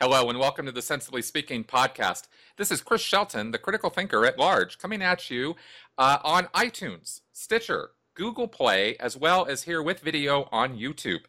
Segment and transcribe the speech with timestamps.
[0.00, 2.26] Hello, and welcome to the Sensibly Speaking podcast.
[2.56, 5.54] This is Chris Shelton, the critical thinker at large, coming at you
[5.96, 11.20] uh, on iTunes, Stitcher, Google Play, as well as here with video on YouTube.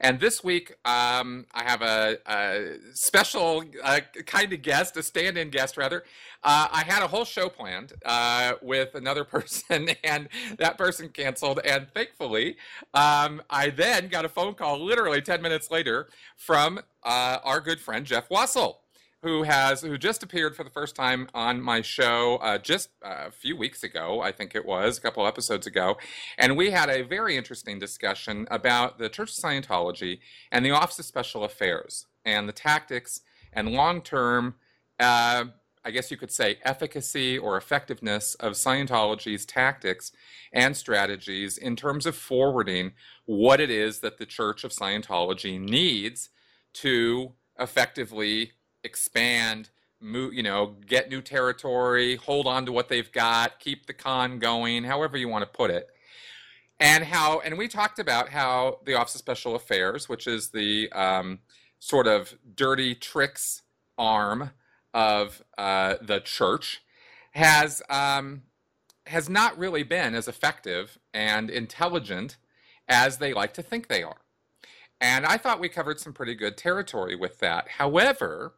[0.00, 5.38] And this week, um, I have a, a special uh, kind of guest, a stand
[5.38, 6.04] in guest, rather.
[6.42, 11.60] Uh, I had a whole show planned uh, with another person, and that person canceled.
[11.64, 12.56] And thankfully,
[12.94, 17.80] um, I then got a phone call literally 10 minutes later from uh, our good
[17.80, 18.76] friend, Jeff Wasel
[19.22, 23.30] who has who just appeared for the first time on my show uh, just a
[23.30, 25.96] few weeks ago, I think it was a couple episodes ago,
[26.38, 30.20] and we had a very interesting discussion about the Church of Scientology
[30.52, 33.20] and the Office of Special Affairs and the tactics
[33.52, 34.54] and long-term.
[34.98, 35.46] Uh,
[35.84, 40.10] I guess you could say, efficacy or effectiveness of Scientology's tactics
[40.52, 42.92] and strategies in terms of forwarding
[43.24, 46.30] what it is that the Church of Scientology needs
[46.74, 48.52] to effectively
[48.86, 49.68] expand,
[50.00, 54.38] move, you know, get new territory, hold on to what they've got, keep the con
[54.38, 55.88] going, however you want to put it.
[56.80, 60.90] And how, and we talked about how the Office of Special Affairs, which is the
[60.92, 61.40] um,
[61.78, 63.62] sort of dirty tricks
[63.98, 64.50] arm
[64.94, 66.82] of uh, the church,
[67.32, 68.42] has um,
[69.06, 72.36] has not really been as effective and intelligent
[72.88, 74.20] as they like to think they are.
[75.00, 77.68] And I thought we covered some pretty good territory with that.
[77.68, 78.54] However,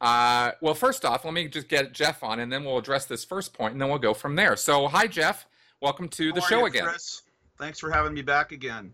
[0.00, 3.24] uh, well, first off, let me just get Jeff on, and then we'll address this
[3.24, 4.56] first point, and then we'll go from there.
[4.56, 5.46] So, hi, Jeff.
[5.80, 6.84] Welcome to the How show you, again.
[6.84, 7.22] Chris?
[7.58, 8.92] Thanks for having me back again.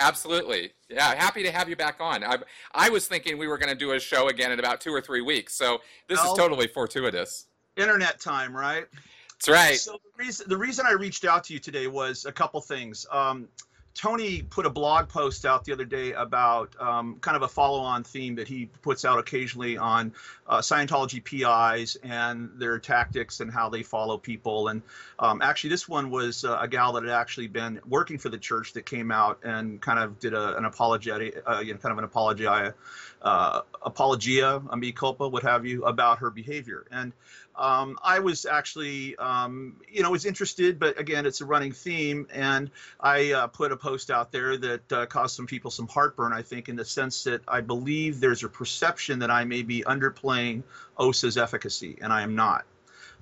[0.00, 0.72] Absolutely.
[0.90, 2.22] Yeah, happy to have you back on.
[2.22, 2.36] I,
[2.74, 5.00] I was thinking we were going to do a show again in about two or
[5.00, 7.46] three weeks, so this Well- is totally fortuitous.
[7.76, 8.86] Internet time, right?
[9.32, 9.78] That's right.
[9.78, 13.06] So the reason, the reason I reached out to you today was a couple things.
[13.12, 13.48] Um,
[13.96, 18.04] Tony put a blog post out the other day about um, kind of a follow-on
[18.04, 20.12] theme that he puts out occasionally on
[20.46, 24.68] uh, Scientology PIs and their tactics and how they follow people.
[24.68, 24.82] And
[25.18, 28.36] um, actually, this one was uh, a gal that had actually been working for the
[28.36, 31.92] church that came out and kind of did a, an apologetic, uh, you know, kind
[31.92, 32.74] of an apologia,
[33.22, 36.84] uh, apologia, a me culpa, what have you, about her behavior.
[36.90, 37.14] And
[37.56, 42.26] um, I was actually, um, you know, was interested, but again, it's a running theme,
[42.32, 46.32] and I uh, put a post out there that uh, caused some people some heartburn.
[46.32, 49.82] I think, in the sense that I believe there's a perception that I may be
[49.82, 50.62] underplaying
[50.98, 52.64] OSA's efficacy, and I am not.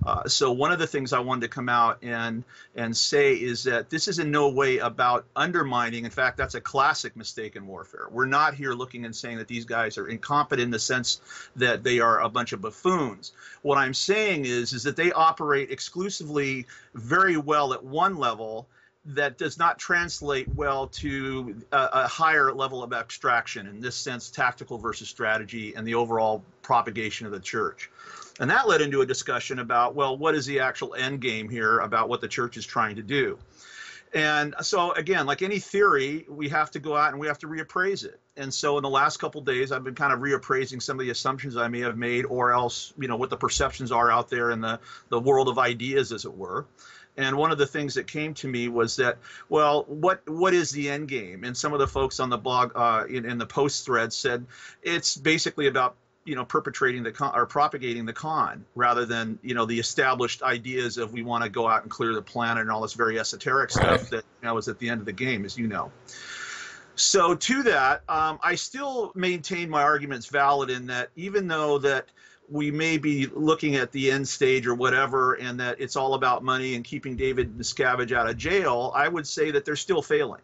[0.05, 2.45] Uh, so one of the things I wanted to come out and
[2.75, 6.05] and say is that this is in no way about undermining.
[6.05, 8.09] In fact, that's a classic mistake in warfare.
[8.11, 11.21] We're not here looking and saying that these guys are incompetent in the sense
[11.57, 13.33] that they are a bunch of buffoons.
[13.63, 18.69] What I'm saying is is that they operate exclusively very well at one level
[19.07, 24.31] that does not translate well to a, a, higher level of abstraction in this sense
[24.31, 27.91] tactical versus strategy and the overall propagation of the church
[28.41, 31.79] and that led into a discussion about well what is the actual end game here
[31.79, 33.39] about what the church is trying to do?
[34.13, 37.49] And so again like any theory we have to go out and we have to
[37.49, 38.21] reappraise it.
[38.37, 41.11] And so in the last couple days i've been kind of reappraising some of the
[41.11, 44.51] assumptions i may have made or else you know what the perceptions are out there
[44.51, 46.67] in the the world of ideas as it were.
[47.17, 49.19] And one of the things that came to me was that,
[49.49, 51.45] well, what what is the end game?
[51.45, 54.47] And some of the folks on the blog uh, in, in the post thread said
[54.83, 59.55] it's basically about you know perpetrating the con or propagating the con rather than you
[59.55, 62.71] know the established ideas of we want to go out and clear the planet and
[62.71, 65.45] all this very esoteric stuff that you know is at the end of the game,
[65.45, 65.91] as you know.
[66.97, 72.07] So to that, um, I still maintain my arguments valid in that even though that
[72.49, 76.45] we may be looking at the end stage or whatever, and that it's all about
[76.45, 80.43] money and keeping David Miscavige out of jail, I would say that they're still failing.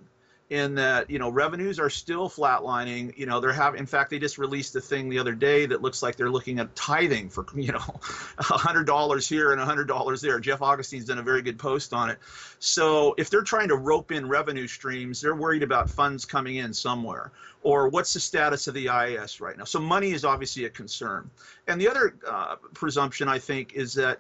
[0.50, 3.16] In that, you know, revenues are still flatlining.
[3.16, 3.78] You know, they're having.
[3.78, 6.58] In fact, they just released a thing the other day that looks like they're looking
[6.58, 8.00] at tithing for, you know,
[8.38, 10.40] hundred dollars here and hundred dollars there.
[10.40, 12.18] Jeff Augustine's done a very good post on it.
[12.58, 16.74] So if they're trying to rope in revenue streams, they're worried about funds coming in
[16.74, 17.30] somewhere.
[17.62, 19.64] Or what's the status of the IAS right now?
[19.64, 21.30] So money is obviously a concern.
[21.68, 24.18] And the other uh, presumption I think is that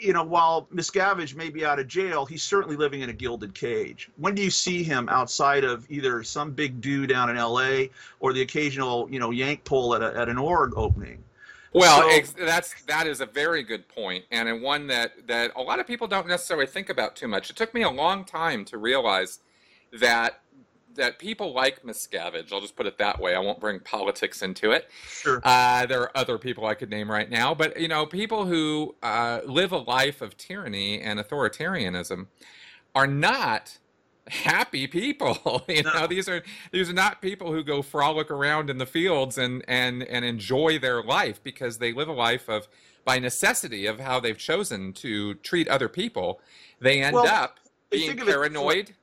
[0.00, 3.54] you know, while Miscavige may be out of jail, he's certainly living in a gilded
[3.54, 4.10] cage.
[4.16, 7.90] When do you see him outside of either some big do down in L.A.
[8.20, 11.22] or the occasional, you know, yank pull at, a, at an org opening?
[11.72, 15.60] Well, So- ex- that's that is a very good point, and one that that a
[15.62, 17.50] lot of people don't necessarily think about too much.
[17.50, 19.40] It took me a long time to realize
[19.92, 20.40] that
[20.98, 22.52] that people like Miscavige.
[22.52, 23.34] I'll just put it that way.
[23.34, 24.88] I won't bring politics into it.
[25.08, 25.40] Sure.
[25.42, 28.94] Uh, there are other people I could name right now, but you know, people who
[29.02, 32.26] uh, live a life of tyranny and authoritarianism
[32.94, 33.78] are not
[34.28, 35.64] happy people.
[35.68, 36.42] you know, these are
[36.72, 40.78] these are not people who go frolic around in the fields and and and enjoy
[40.78, 42.68] their life because they live a life of
[43.04, 46.40] by necessity of how they've chosen to treat other people.
[46.80, 47.58] They end Well, up
[47.90, 48.94] being of it- paranoid.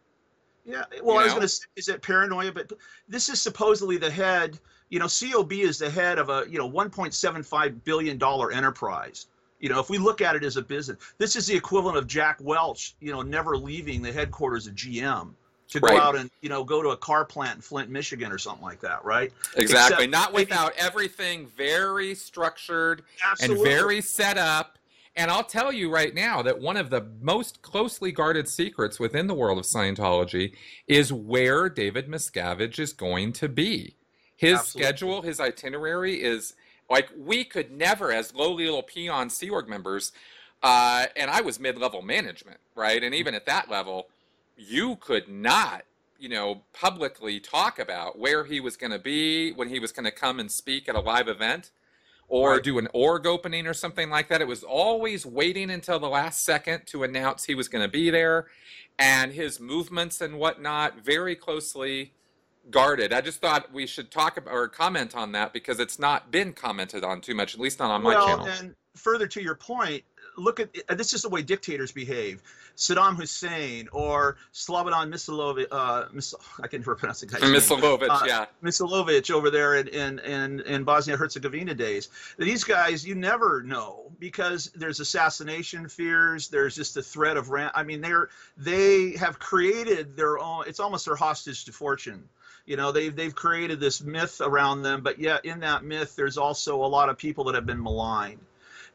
[0.65, 2.51] Yeah, well, You I was going to say, is it paranoia?
[2.51, 2.71] But
[3.07, 4.59] this is supposedly the head.
[4.89, 9.27] You know, COB is the head of a you know 1.75 billion dollar enterprise.
[9.59, 12.07] You know, if we look at it as a business, this is the equivalent of
[12.07, 12.95] Jack Welch.
[13.00, 15.29] You know, never leaving the headquarters of GM
[15.67, 18.38] to go out and you know go to a car plant in Flint, Michigan, or
[18.38, 19.31] something like that, right?
[19.56, 20.06] Exactly.
[20.06, 23.69] Except Not maybe- without everything very structured Absolutely.
[23.69, 24.77] and very set up.
[25.15, 29.27] And I'll tell you right now that one of the most closely guarded secrets within
[29.27, 30.53] the world of Scientology
[30.88, 33.95] is where David Miscavige is going to be.
[34.35, 34.83] His Absolutely.
[34.83, 36.53] schedule, his itinerary is
[36.89, 40.12] like we could never, as lowly little peon Sea Org members,
[40.62, 43.01] uh, and I was mid level management, right?
[43.01, 44.07] And even at that level,
[44.57, 45.83] you could not,
[46.19, 50.06] you know, publicly talk about where he was going to be when he was going
[50.06, 51.71] to come and speak at a live event
[52.27, 52.63] or Right.
[52.63, 54.42] do an org opening or something like that.
[54.42, 58.10] It was always waiting until the last second to announce he was going to be
[58.10, 58.48] there
[58.98, 62.13] and his movements and whatnot very closely
[62.72, 63.13] guarded.
[63.13, 66.51] I just thought we should talk about or comment on that because it's not been
[66.54, 68.27] commented on too much, at least not on my channel.
[68.27, 68.60] well, channel.
[68.60, 70.04] and further to your point,
[70.37, 72.41] look at this is the way dictators behave.
[72.75, 77.41] Saddam Hussein or Slobodan Milosevic, uh, Mis- I can never pronounce the guy's.
[77.41, 78.45] Mislovic, Uh, yeah.
[78.63, 82.09] Milosevic over there in, in, in, in Bosnia Herzegovina days.
[82.37, 86.49] These guys, you never know because there's assassination fears.
[86.49, 87.71] There's just the threat of ran.
[87.73, 90.65] I mean, they're they have created their own.
[90.67, 92.27] It's almost their hostage to fortune.
[92.65, 96.38] You know, they've they've created this myth around them, but yet in that myth, there's
[96.38, 98.39] also a lot of people that have been maligned.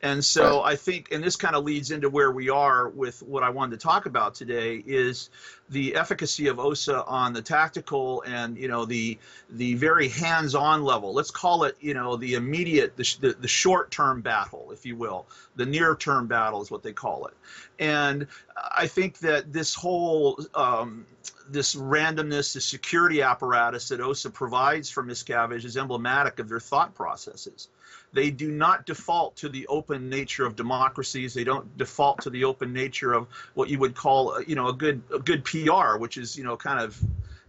[0.02, 3.42] And so I think, and this kind of leads into where we are with what
[3.42, 5.28] I wanted to talk about today is
[5.68, 9.18] the efficacy of OSA on the tactical and you know the
[9.50, 11.12] the very hands-on level.
[11.12, 15.26] Let's call it you know the immediate, the, the, the short-term battle, if you will.
[15.56, 17.34] The near-term battle is what they call it.
[17.78, 18.26] And
[18.56, 21.04] I think that this whole um,
[21.50, 26.94] this randomness, the security apparatus that OSA provides for Miscavige is emblematic of their thought
[26.94, 27.68] processes.
[28.12, 31.34] They do not default to the open nature of democracies.
[31.34, 34.68] They don't default to the open nature of what you would call, uh, you know,
[34.68, 37.00] a good a good PR, which is, you know, kind of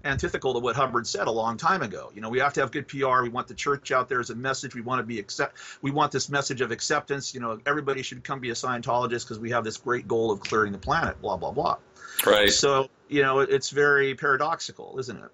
[0.04, 2.12] antithetical to what Hubbard said a long time ago.
[2.14, 3.22] You know, we have to have good PR.
[3.22, 4.76] We want the church out there as a message.
[4.76, 5.58] We want to be accept.
[5.82, 7.34] We want this message of acceptance.
[7.34, 10.42] You know, everybody should come be a Scientologist because we have this great goal of
[10.42, 11.22] clearing the planet.
[11.22, 11.78] Blah blah blah.
[12.26, 12.52] Right.
[12.52, 15.32] So you know, it's very paradoxical, isn't it?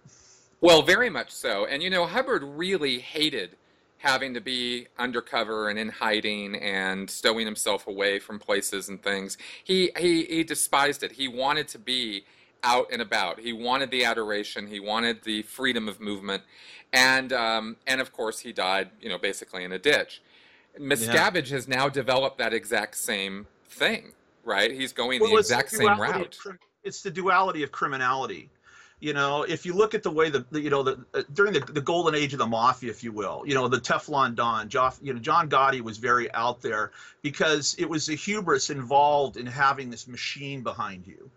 [0.61, 1.65] Well, very much so.
[1.65, 3.55] And you know, Hubbard really hated
[3.99, 9.37] having to be undercover and in hiding and stowing himself away from places and things.
[9.63, 11.13] He he he despised it.
[11.13, 12.25] He wanted to be
[12.63, 13.39] out and about.
[13.39, 14.67] He wanted the adoration.
[14.67, 16.43] He wanted the freedom of movement,
[16.93, 18.89] and um, and of course he died.
[19.01, 20.21] You know, basically in a ditch.
[20.79, 24.13] Miscavige has now developed that exact same thing.
[24.43, 24.71] Right?
[24.71, 26.59] He's going the Well, it's exact the same duality of route.
[26.83, 28.49] It's the duality of criminality.
[28.99, 31.53] You know, if you look at the way the, the you know the uh, during
[31.53, 34.69] the, the golden age of the mafia, if you will, you know the Teflon Don,
[34.69, 36.91] Joff, you know John Gotti was very out there
[37.21, 41.29] because it was the hubris involved in having this machine behind you.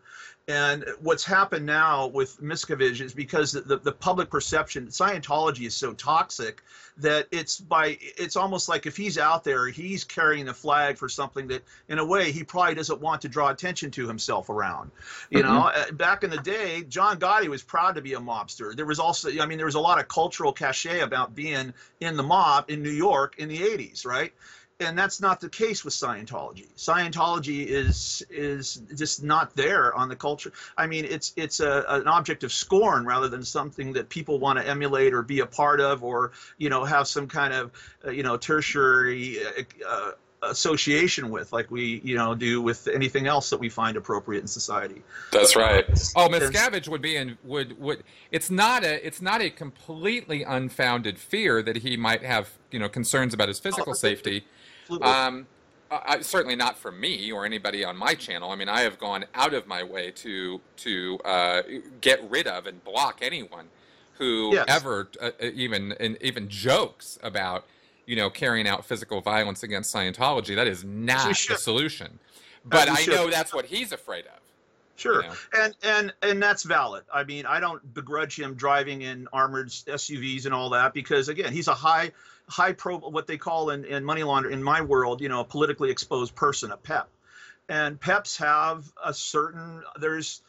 [0.50, 5.76] And what's happened now with Miscavige is because the, the, the public perception, Scientology is
[5.76, 6.62] so toxic
[6.97, 11.09] that it's by it's almost like if he's out there, he's carrying the flag for
[11.09, 14.90] something that, in a way, he probably doesn't want to draw attention to himself around.
[15.30, 18.75] You know, Uh, back in the day, John Gotti was proud to be a mobster.
[18.75, 22.16] There was also, I mean, there was a lot of cultural cachet about being in
[22.16, 24.33] the mob in New York in the '80s, right?
[24.80, 26.66] And that's not the case with Scientology.
[26.76, 30.52] Scientology is is just not there on the culture.
[30.76, 34.58] I mean, it's it's a, an object of scorn rather than something that people want
[34.58, 37.70] to emulate or be a part of, or you know have some kind of
[38.06, 39.38] uh, you know tertiary
[39.87, 44.40] uh, association with, like we you know do with anything else that we find appropriate
[44.40, 45.02] in society.
[45.30, 45.84] That's right.
[46.16, 48.02] Oh, And- Miscavige would be in would would.
[48.30, 52.88] It's not a it's not a completely unfounded fear that he might have you know
[52.88, 54.44] concerns about his physical Oh, safety.
[54.90, 55.09] Absolutely.
[55.09, 55.47] Um,
[56.20, 58.50] certainly not for me or anybody on my channel.
[58.50, 61.62] I mean, I have gone out of my way to to uh,
[62.00, 63.66] get rid of and block anyone
[64.18, 64.66] who Yes.
[64.68, 67.64] ever uh, even and even jokes about
[68.06, 70.54] you know carrying out physical violence against Scientology.
[70.54, 72.18] That is not the solution.
[72.64, 74.38] But I know that's what he's afraid of.
[74.97, 75.35] Sure, you know.
[75.54, 77.04] and and and that's valid.
[77.12, 81.52] I mean, I don't begrudge him driving in armored SUVs and all that because again,
[81.54, 82.12] he's a high
[82.50, 85.45] high pro what they call in in money laundering in my world, you know, a
[85.45, 87.09] politically exposed person, a PEP,
[87.69, 90.42] and PEPs have a certain there's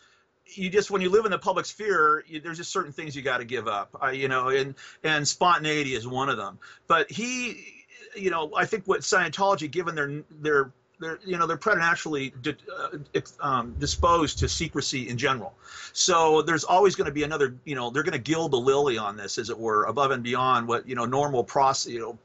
[0.46, 3.22] you just when you live in the public sphere, you, there's just certain things you
[3.22, 3.96] got to give up.
[4.02, 6.60] I, you know, and and spontaneity is one of them.
[6.88, 7.84] But he,
[8.16, 12.56] you know, I think what Scientology, given their their they're you know they're preternaturally di-
[12.78, 15.54] uh, um, disposed to secrecy in general.
[15.92, 18.98] So there's always going to be another you know they're going to gild the lily
[18.98, 22.18] on this as it were above and beyond what you know normal process you know.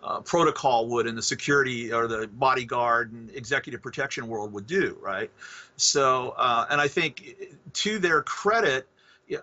[0.00, 4.96] Uh, protocol would in the security or the bodyguard and executive protection world would do,
[5.00, 5.28] right?
[5.76, 7.34] So, uh, and I think
[7.72, 8.86] to their credit,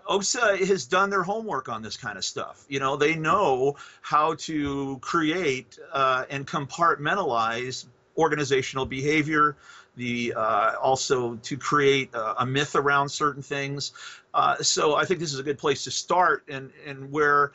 [0.06, 2.64] OSA has done their homework on this kind of stuff.
[2.68, 7.84] You know, they know how to create uh, and compartmentalize
[8.16, 9.56] organizational behavior,
[9.96, 13.92] the uh, also to create a, a, myth around certain things.
[14.34, 17.52] Uh, so I think this is a good place to start, and and where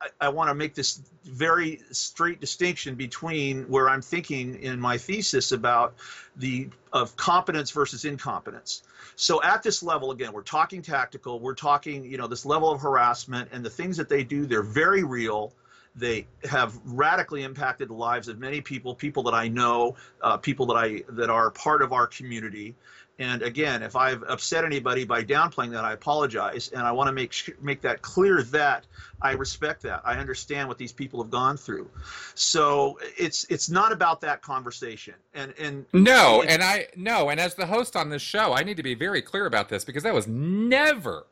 [0.00, 4.98] I, I want to make this very straight distinction between where I'm thinking in my
[4.98, 5.94] thesis about
[6.36, 8.82] the of competence versus incompetence.
[9.16, 11.40] So at this level, again, we're talking tactical.
[11.40, 14.46] We're talking, you know, this level of harassment and the things that they do.
[14.46, 15.52] They're very real.
[15.98, 20.66] They have radically impacted the lives of many people, people that I know, uh, people
[20.66, 22.74] that I that are part of our community.
[23.20, 27.12] And again, if I've upset anybody by downplaying that, I apologize, and I want to
[27.12, 28.86] make make that clear that
[29.20, 30.02] I respect that.
[30.04, 31.90] I understand what these people have gone through.
[32.34, 35.14] So it's it's not about that conversation.
[35.34, 38.76] And and no, and I no, and as the host on this show, I need
[38.76, 41.26] to be very clear about this because that was never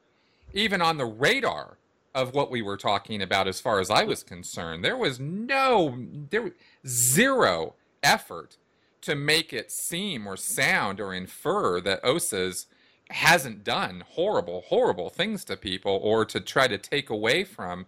[0.53, 1.77] even on the radar
[2.17, 4.83] of what we were talking about as far as I was concerned.
[4.83, 5.97] There was no
[6.31, 6.53] there
[6.87, 8.57] zero effort
[9.03, 12.67] to make it seem or sound or infer that OSA's
[13.11, 17.85] hasn't done horrible, horrible things to people or to try to take away from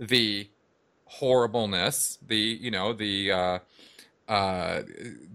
[0.00, 0.48] the
[1.04, 3.58] horribleness, the, you know, the, uh,
[4.28, 4.82] uh,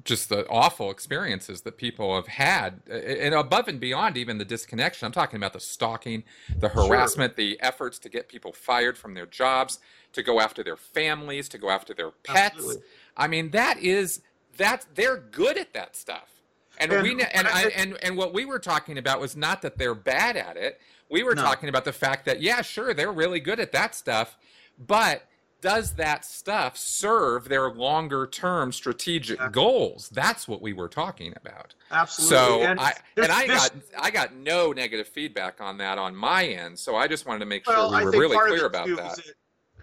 [0.03, 5.05] just the awful experiences that people have had, and above and beyond even the disconnection.
[5.05, 6.23] I'm talking about the stalking,
[6.59, 7.45] the harassment, sure.
[7.45, 9.79] the efforts to get people fired from their jobs,
[10.13, 12.55] to go after their families, to go after their pets.
[12.55, 12.83] Absolutely.
[13.15, 14.21] I mean, that is
[14.57, 16.29] that they're good at that stuff.
[16.77, 19.77] And, and we and I, and and what we were talking about was not that
[19.77, 20.81] they're bad at it.
[21.09, 21.43] We were no.
[21.43, 24.37] talking about the fact that yeah, sure, they're really good at that stuff,
[24.77, 25.27] but
[25.61, 30.09] does that stuff serve their longer term strategic goals?
[30.09, 31.75] That's what we were talking about.
[31.91, 32.37] Absolutely.
[32.37, 36.45] So and I and I got I got no negative feedback on that on my
[36.45, 36.77] end.
[36.79, 39.19] So I just wanted to make sure well, we were really clear about that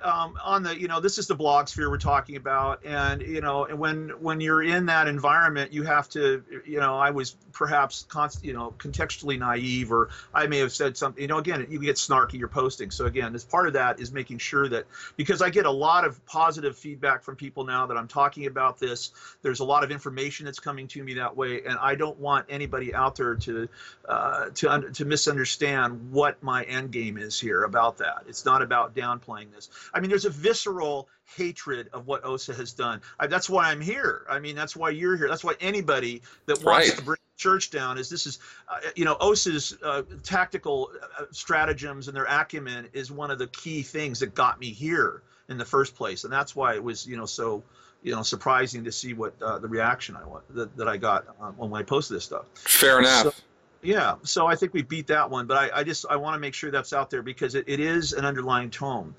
[0.02, 2.84] um, on the you know this is the blog sphere we're talking about.
[2.84, 7.10] And you know when when you're in that environment you have to you know i
[7.10, 11.38] was perhaps const, you know contextually naive or i may have said something you know
[11.38, 12.90] again you get snarky you're posting.
[12.90, 14.86] So again as part of that is making sure that
[15.16, 18.78] because i get a lot of positive feedback from people now that i'm talking about
[18.78, 19.10] this.
[19.42, 21.62] There's a lot of information that's coming to me that way.
[21.62, 23.68] And i don't want anybody out there to
[24.08, 28.24] uh, to to misunderstand what my end game is here about that.
[28.26, 32.72] It's not about downplaying this I mean, there's a visceral hatred of what OSA has
[32.72, 33.00] done.
[33.18, 34.26] I, that's why I'm here.
[34.28, 35.28] I mean, that's why you're here.
[35.28, 36.98] That's why anybody that wants right.
[36.98, 41.24] to bring the church down is this is, uh, you know, OSA's uh, tactical uh,
[41.30, 45.58] stratagems and their acumen is one of the key things that got me here in
[45.58, 47.62] the first place, and that's why it was, you know, so
[48.02, 51.54] you know surprising to see what uh, the reaction I that, that I got um,
[51.56, 52.46] when I posted this stuff.
[52.54, 53.22] Fair enough.
[53.22, 53.34] So,
[53.82, 56.40] yeah, so I think we beat that one, but I, I just I want to
[56.40, 59.14] make sure that's out there because it, it is an underlying tone.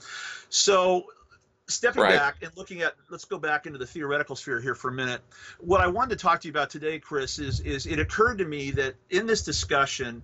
[0.50, 1.06] So
[1.70, 2.16] stepping right.
[2.16, 5.22] back and looking at let's go back into the theoretical sphere here for a minute
[5.60, 8.46] what i wanted to talk to you about today chris is is it occurred to
[8.46, 10.20] me that in this discussion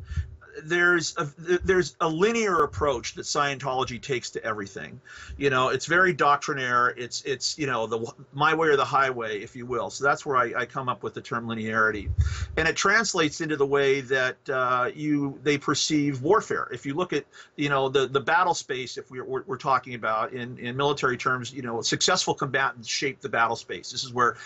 [0.64, 1.26] there's a
[1.64, 5.00] there's a linear approach that Scientology takes to everything.
[5.38, 6.90] You know, it's very doctrinaire.
[6.90, 9.90] It's it's you know the my way or the highway, if you will.
[9.90, 12.10] So that's where I, I come up with the term linearity,
[12.58, 16.68] and it translates into the way that uh, you they perceive warfare.
[16.72, 19.96] If you look at you know the the battle space, if we're, we're, we're talking
[19.96, 23.92] about in in military terms, you know, successful combatants shape the battle space.
[23.92, 24.38] This is where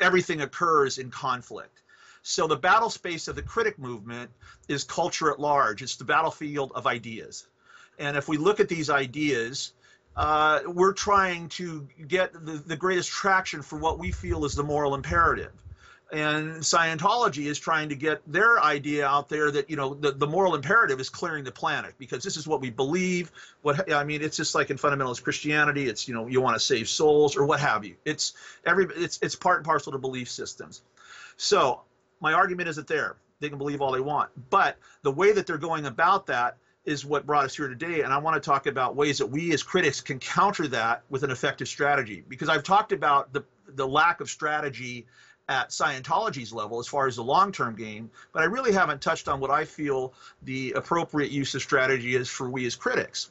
[0.00, 1.82] everything occurs in conflict
[2.28, 4.28] so the battle space of the critic movement
[4.66, 5.80] is culture at large.
[5.80, 7.46] It's the battlefield of ideas.
[8.00, 9.74] And if we look at these ideas,
[10.16, 14.64] uh, we're trying to get the, the greatest traction for what we feel is the
[14.64, 15.52] moral imperative.
[16.12, 20.26] And Scientology is trying to get their idea out there that, you know, the, the
[20.26, 23.30] moral imperative is clearing the planet because this is what we believe.
[23.62, 26.60] What I mean, it's just like in fundamentalist Christianity, it's, you know, you want to
[26.60, 27.94] save souls or what have you.
[28.04, 30.82] It's every it's it's part and parcel to belief systems.
[31.36, 31.82] So
[32.20, 33.16] my argument isn't there.
[33.40, 34.30] They can believe all they want.
[34.50, 38.02] But the way that they're going about that is what brought us here today.
[38.02, 41.24] And I want to talk about ways that we as critics can counter that with
[41.24, 42.22] an effective strategy.
[42.28, 43.44] Because I've talked about the,
[43.74, 45.06] the lack of strategy
[45.48, 49.28] at Scientology's level as far as the long term game, but I really haven't touched
[49.28, 53.30] on what I feel the appropriate use of strategy is for we as critics.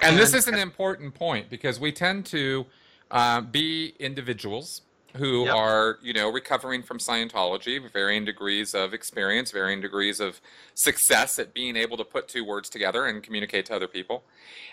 [0.00, 2.66] And, and this is an important point because we tend to
[3.10, 4.82] uh, be individuals
[5.16, 5.54] who yep.
[5.54, 10.40] are, you know, recovering from Scientology, varying degrees of experience, varying degrees of
[10.74, 14.24] success at being able to put two words together and communicate to other people.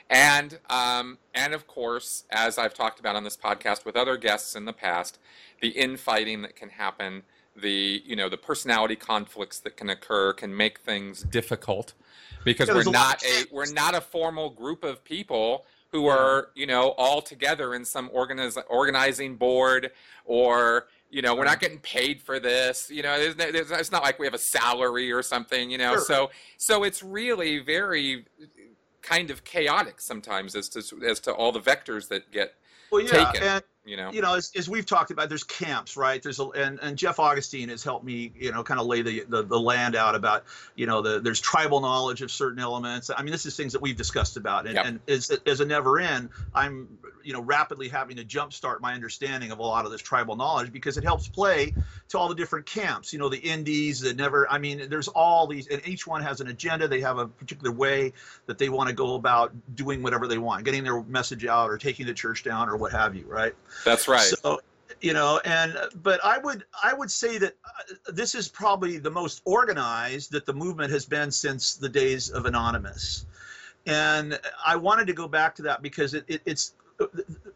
[0.09, 4.55] And um, and of course, as I've talked about on this podcast with other guests
[4.55, 5.19] in the past,
[5.61, 7.23] the infighting that can happen,
[7.55, 11.93] the you know the personality conflicts that can occur can make things difficult
[12.43, 16.65] because yeah, we're not a we're not a formal group of people who are you
[16.65, 19.91] know all together in some organiz- organizing board
[20.25, 24.25] or you know we're not getting paid for this you know it's not like we
[24.25, 26.01] have a salary or something you know sure.
[26.01, 28.25] so so it's really very
[29.03, 32.55] kind of chaotic sometimes as to as to all the vectors that get
[32.91, 33.47] well, yeah, taken.
[33.47, 34.11] And, you know?
[34.11, 36.21] You know as, as we've talked about there's camps right?
[36.21, 39.25] There's a and, and jeff augustine has helped me you know kind of lay the,
[39.27, 43.09] the, the land out about you know the there's tribal knowledge of certain elements.
[43.15, 44.65] I mean this is things that we've discussed about.
[44.65, 44.85] And, yep.
[44.85, 46.87] and as, as a never end i'm
[47.23, 50.71] you know rapidly having to jumpstart my understanding of a lot of this tribal knowledge
[50.71, 51.73] because it helps play
[52.09, 55.47] to all the different camps you know the indies the never i mean there's all
[55.47, 56.87] these and each one has an agenda.
[56.87, 58.13] They have a particular way
[58.45, 61.77] that they want to go about doing whatever they want getting their message out or
[61.77, 63.53] taking the church down or what have you right
[63.85, 64.21] that's right.
[64.21, 64.61] So,
[65.01, 69.11] you know, and but I would I would say that uh, this is probably the
[69.11, 73.25] most organized that the movement has been since the days of Anonymous,
[73.85, 77.07] and I wanted to go back to that because it, it it's uh,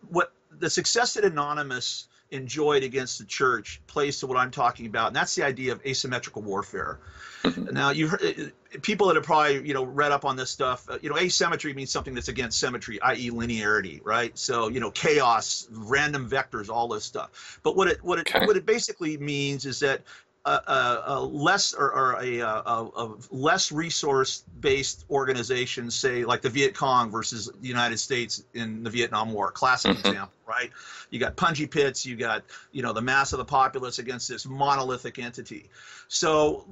[0.09, 5.07] what the success that Anonymous enjoyed against the church plays to what I'm talking about,
[5.07, 6.99] and that's the idea of asymmetrical warfare.
[7.43, 7.73] Mm-hmm.
[7.73, 10.87] now, you heard people that have probably you know read up on this stuff.
[10.89, 14.37] Uh, you know, asymmetry means something that's against symmetry, i.e., linearity, right?
[14.37, 17.59] So you know, chaos, random vectors, all this stuff.
[17.63, 18.45] But what it what it okay.
[18.45, 20.01] what it basically means is that
[20.47, 26.73] a, a, less or, or a, a, less resource based organization, say like the Viet
[26.73, 30.07] Cong versus the United States in the Vietnam War, classic mm-hmm.
[30.07, 30.71] example, right?
[31.09, 34.45] You got punji pits, you got you know the mass of the populace against this
[34.45, 35.69] monolithic entity.
[36.07, 36.65] So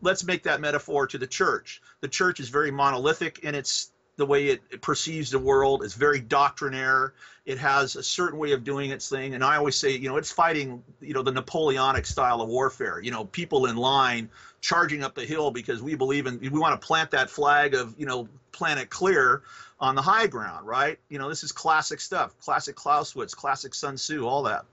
[0.00, 1.82] let's make that metaphor to the church.
[2.00, 5.82] The church is very monolithic in its the way it, it, perceives the world.
[5.82, 7.14] It's very doctrinaire.
[7.46, 9.34] It has a certain way of doing its thing.
[9.34, 13.00] And I always say, you know, it's fighting, you know, the Napoleonic style of warfare.
[13.00, 14.28] You know, people in line
[14.60, 17.94] charging up the hill because we believe in, we want to plant that flag of,
[17.96, 19.42] you know, planet clear
[19.80, 20.98] on the high ground, right?
[21.08, 24.64] You know, this is classic stuff, classic Clausewitz, classic Sun Tzu, all that.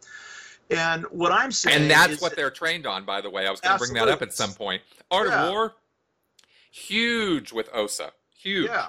[0.72, 3.46] And what I'm saying, and that's what they're trained on, by the way.
[3.46, 4.82] I was going to bring that up at some point.
[5.12, 5.46] Art yeah.
[5.46, 5.76] of War,
[6.72, 8.70] huge with OSA, huge.
[8.70, 8.88] Yeah.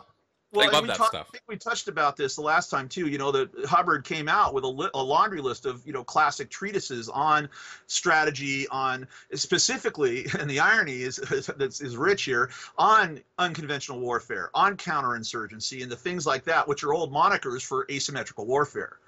[0.52, 1.26] Well, love that talk, stuff.
[1.28, 3.08] I think we touched about this the last time too.
[3.08, 6.04] You know, that Hubbard came out with a, li- a, laundry list of you know
[6.04, 7.48] classic treatises on
[7.88, 11.18] strategy, on specifically, and the irony is
[11.58, 16.84] is, is rich here on unconventional warfare, on counterinsurgency, and the things like that, which
[16.84, 18.98] are old monikers for asymmetrical warfare.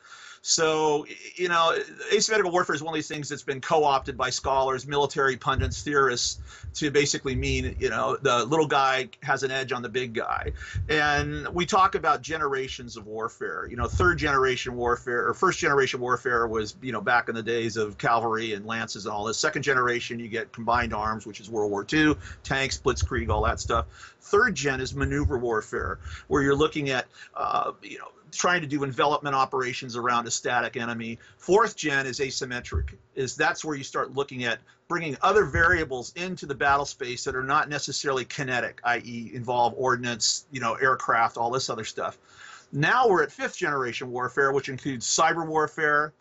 [0.42, 1.76] So, you know,
[2.12, 5.82] asymmetrical warfare is one of these things that's been co opted by scholars, military pundits,
[5.82, 6.40] theorists
[6.74, 10.52] to basically mean, you know, the little guy has an edge on the big guy.
[10.88, 13.66] And we talk about generations of warfare.
[13.68, 17.42] You know, third generation warfare or first generation warfare was, you know, back in the
[17.42, 19.38] days of cavalry and lances and all this.
[19.38, 23.60] Second generation, you get combined arms, which is World War II, tanks, blitzkrieg, all that
[23.60, 23.86] stuff.
[24.20, 25.98] Third gen is maneuver warfare,
[26.28, 30.76] where you're looking at, uh, you know, trying to do envelopment operations around a static
[30.76, 31.18] enemy.
[31.36, 32.94] Fourth gen is asymmetric.
[33.14, 37.36] Is that's where you start looking at bringing other variables into the battle space that
[37.36, 42.18] are not necessarily kinetic, i.e., involve ordnance, you know, aircraft, all this other stuff.
[42.72, 46.12] Now we're at fifth generation warfare, which includes cyber warfare,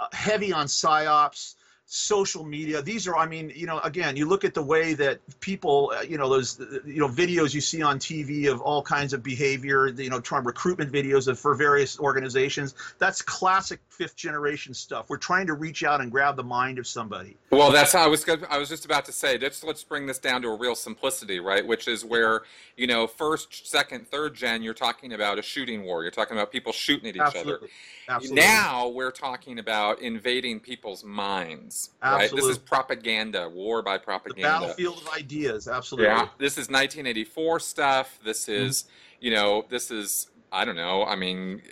[0.00, 1.54] uh, heavy on psyops,
[1.86, 2.80] social media.
[2.80, 6.00] These are i mean you know again you look at the way that people uh,
[6.02, 9.88] you know those you know videos you see on tv of all kinds of behavior
[9.88, 12.74] you know trying recruitment videos of, for various organizations.
[12.98, 15.10] That's classic fifth generation stuff.
[15.10, 17.36] We're trying to reach out and grab the mind of somebody.
[17.50, 20.18] Well that's how i was i was just about to say let's let's bring this
[20.18, 21.66] down to a real simplicity right?
[21.66, 22.42] Which is where
[22.76, 26.02] you know first second third gen you're talking about a shooting war.
[26.02, 27.54] You're talking about people shooting at each Absolutely.
[27.54, 27.68] other
[28.08, 28.42] Absolutely.
[28.42, 31.71] Now we're talking about invading people's minds.
[32.02, 32.36] Absolutely.
[32.36, 32.36] Right?
[32.36, 34.42] This is propaganda, war by propaganda.
[34.42, 35.68] The battlefield of ideas.
[35.68, 36.08] Absolutely.
[36.08, 36.28] Yeah.
[36.38, 38.18] This is 1984 stuff.
[38.24, 38.64] This mm-hmm.
[38.64, 39.24] is, mm-hmm.
[39.24, 41.04] you know, this is I don't know.
[41.04, 41.62] I mean,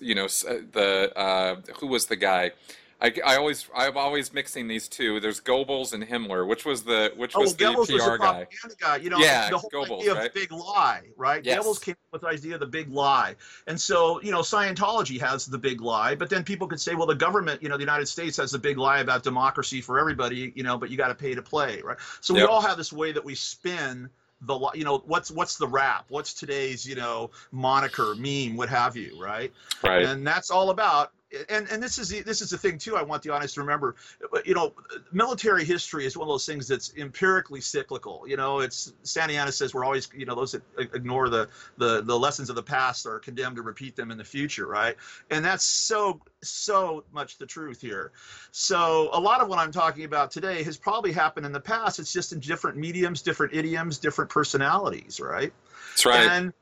[0.00, 2.52] you know, the uh, who was the guy?
[3.00, 5.20] I, I always I'm always mixing these two.
[5.20, 6.46] There's Goebbels and Himmler.
[6.46, 8.16] Which was the which Oh, was well, the Goebbels PR was guy?
[8.16, 8.96] propaganda guy.
[8.96, 10.26] You know, Yeah, the whole Goebbels, idea right?
[10.28, 11.44] of big lie, right?
[11.44, 11.62] Yes.
[11.64, 13.34] Goebbels came up with the idea of the big lie.
[13.66, 17.06] And so, you know, Scientology has the big lie, but then people could say, well,
[17.06, 20.52] the government, you know, the United States has the big lie about democracy for everybody,
[20.54, 21.98] you know, but you got to pay to play, right?
[22.20, 22.42] So Yep.
[22.42, 24.08] we all have this way that we spin
[24.42, 28.94] the you know what's what's the rap what's today's you know moniker meme what have
[28.96, 29.52] you right
[29.82, 30.04] Right.
[30.04, 31.12] and that's all about
[31.48, 33.60] and and this is the, this is the thing too i want the audience to
[33.60, 33.96] remember.
[34.44, 34.74] You know
[35.12, 38.24] military history is one of those things that's empirically cyclical.
[38.26, 42.18] You know it's Santayana says we're always you know those that ignore the the the
[42.18, 44.96] lessons of the past are condemned to repeat them in the future right?
[45.30, 48.12] And that's so so much the truth here.
[48.50, 51.98] So a lot of what i'm talking about today has probably happened in the past.
[51.98, 55.52] It's just in different mediums different idioms different personalities right?
[55.90, 56.30] That's right.
[56.30, 56.52] and,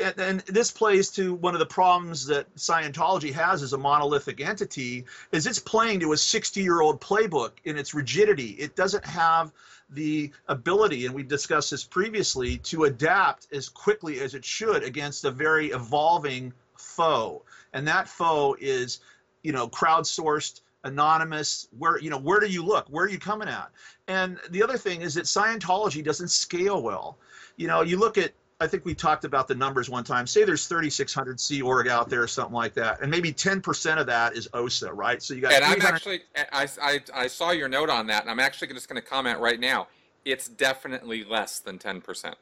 [0.00, 4.40] and and this plays to one of the problems that Scientology has as a monolithic
[4.40, 8.50] entity is it's playing to a 60-year-old playbook in its rigidity.
[8.50, 9.52] It doesn't have
[9.90, 15.24] the ability, and we discussed this previously, to adapt as quickly as it should against
[15.24, 17.42] a very evolving foe.
[17.72, 19.00] And that foe is,
[19.42, 21.68] you know, crowdsourced, anonymous.
[21.78, 22.86] Where you know, where do you look?
[22.88, 23.70] Where are you coming at?
[24.08, 27.18] And the other thing is that Scientology doesn't scale well.
[27.56, 28.32] You know, you look at
[28.64, 30.26] I think we talked about the numbers one time.
[30.26, 34.06] Say there's 3,600 Sea Org out there, or something like that, and maybe 10% of
[34.06, 35.22] that is OSA, right?
[35.22, 35.52] So you got.
[35.52, 38.88] and I'm actually I, I I saw your note on that, and I'm actually just
[38.88, 39.88] going to comment right now.
[40.24, 42.36] It's definitely less than ten percent.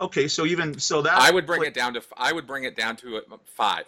[0.00, 2.74] okay, so even so that I would bring it down to I would bring it
[2.74, 3.84] down to uh, five.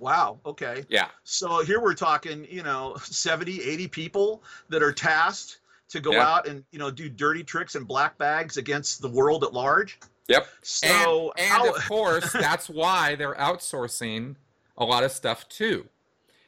[0.00, 0.38] Wow.
[0.44, 0.84] Okay.
[0.88, 1.08] Yeah.
[1.24, 5.58] So here we're talking, you know, 70, 80 people that are tasked
[5.88, 6.24] to go Yeah.
[6.28, 9.98] out and you know do dirty tricks and black bags against the world at large.
[10.28, 10.46] Yep.
[10.62, 14.36] So and, and how- of course, that's why they're outsourcing
[14.76, 15.86] a lot of stuff too.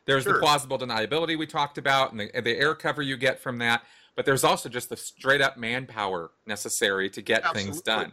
[0.07, 3.39] There's the plausible deniability we talked about, and the, and the air cover you get
[3.39, 3.83] from that.
[4.17, 8.13] But there's also just the straight up manpower necessary to get things done,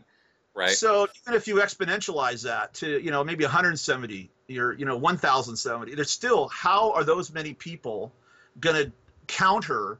[0.53, 0.71] right?
[0.71, 5.95] So even if you exponentialize that to you know maybe 170 or you know 1070,
[5.95, 8.13] there's still how are those many people
[8.59, 8.91] going to
[9.25, 9.99] counter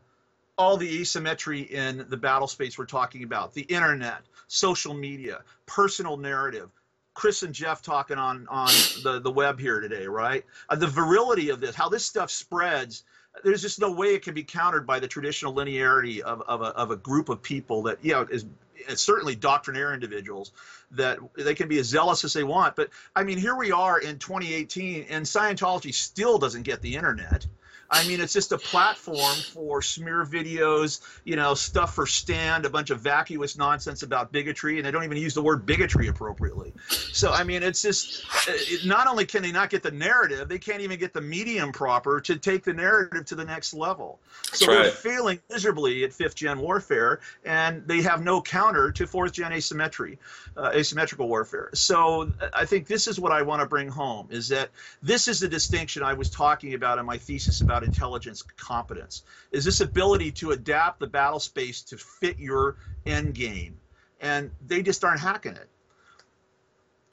[0.57, 6.17] all the asymmetry in the battle space we're talking about, the internet, social media, personal
[6.17, 6.69] narrative.
[7.13, 8.67] Chris and Jeff talking on on
[9.03, 10.45] the the web here today, right?
[10.69, 13.03] Uh, the virility of this, how this stuff spreads.
[13.43, 16.75] There's just no way it can be countered by the traditional linearity of, of, a,
[16.75, 18.47] of a group of people that, you know, is
[18.95, 20.51] certainly doctrinaire individuals
[20.91, 22.75] that they can be as zealous as they want.
[22.75, 27.45] But I mean, here we are in 2018, and Scientology still doesn't get the internet.
[27.89, 32.69] I mean, it's just a platform for smear videos, you know, stuff for stand, a
[32.69, 36.73] bunch of vacuous nonsense about bigotry, and they don't even use the word bigotry appropriately.
[36.89, 40.59] So, I mean, it's just it, not only can they not get the narrative, they
[40.59, 44.19] can't even get the medium proper to take the narrative to the next level.
[44.53, 44.83] So right.
[44.83, 49.53] they're failing miserably at fifth gen warfare, and they have no counter to fourth gen
[49.53, 50.19] asymmetry,
[50.55, 51.69] uh, asymmetrical warfare.
[51.73, 54.69] So I think this is what I want to bring home: is that
[55.01, 59.23] this is the distinction I was talking about in my thesis about intelligence competence.
[59.51, 63.77] Is this ability to adapt the battle space to fit your end game,
[64.21, 65.69] and they just aren't hacking it.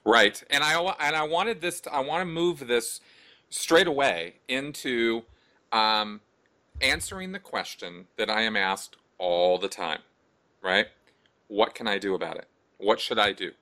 [0.04, 1.80] Right, and I and I wanted this.
[1.82, 3.00] To, I want to move this
[3.48, 5.22] straight away into
[5.72, 6.20] um,
[6.80, 10.00] answering the question that I am asked all the time.
[10.62, 10.86] Right,
[11.48, 12.48] what can I do about it?
[12.78, 13.52] What should I do?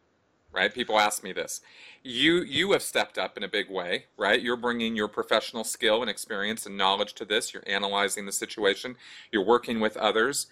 [0.53, 1.63] Right, people ask me this.
[2.03, 4.07] You you have stepped up in a big way.
[4.19, 7.55] Right, you're bringing your professional skill and experience and knowledge to this.
[7.55, 8.97] You're analyzing the situation.
[9.31, 10.47] You're working with others.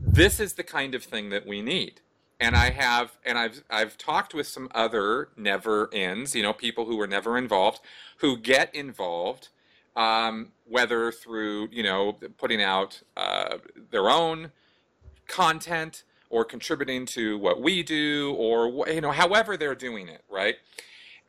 [0.00, 2.00] This is the kind of thing that we need
[2.40, 6.84] and I have and I've I've talked with some other never ends, you know, people
[6.84, 7.80] who were never involved,
[8.18, 9.48] who get involved,
[9.96, 13.58] um, whether through you know putting out uh,
[13.90, 14.52] their own
[15.26, 20.56] content or contributing to what we do or you know however they're doing it, right?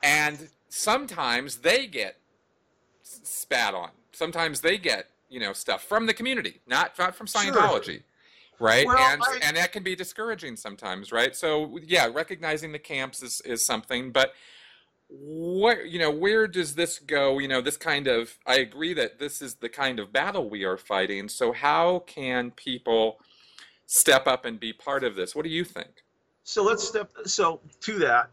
[0.03, 2.17] And sometimes they get
[3.01, 3.91] spat on.
[4.11, 7.41] Sometimes they get you know stuff from the community, not not from Sure.
[7.53, 8.03] Scientology
[8.59, 12.79] right Well, and I- and that can be discouraging sometimes right so yeah recognizing the
[12.79, 14.33] camps is is something but
[15.07, 19.17] what you know where does this go you know this kind of i agree that
[19.17, 23.19] this is the kind of battle we are fighting so how can people
[23.89, 26.03] step up and be part of this what do you think
[26.43, 28.29] So let's step so to that.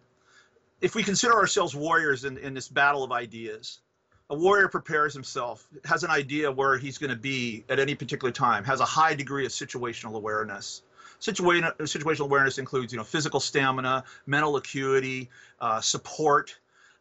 [0.82, 3.80] If we consider ourselves warriors in, in this battle of ideas,
[4.28, 8.32] a warrior prepares himself, has an idea where he's going to be at any particular
[8.32, 10.82] time, has a high degree of situational awareness.
[11.20, 16.58] Situa- situational awareness includes, you know, physical stamina, mental acuity, uh, support,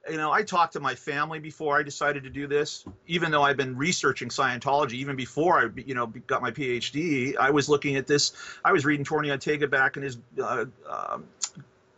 [0.09, 2.85] you know, I talked to my family before I decided to do this.
[3.07, 7.49] Even though I've been researching Scientology, even before I, you know, got my PhD, I
[7.49, 8.33] was looking at this.
[8.63, 11.17] I was reading Tony Ortega back in his uh, uh,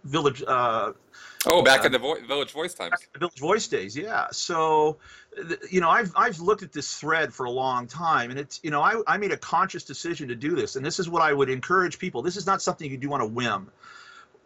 [0.06, 0.44] village.
[0.48, 0.94] Uh,
[1.48, 2.94] oh, back in the vo- Village Voice times.
[3.18, 4.28] Village Voice days, yeah.
[4.32, 4.98] So,
[5.70, 8.72] you know, I've I've looked at this thread for a long time, and it's you
[8.72, 11.34] know, I I made a conscious decision to do this, and this is what I
[11.34, 12.22] would encourage people.
[12.22, 13.70] This is not something you do on a whim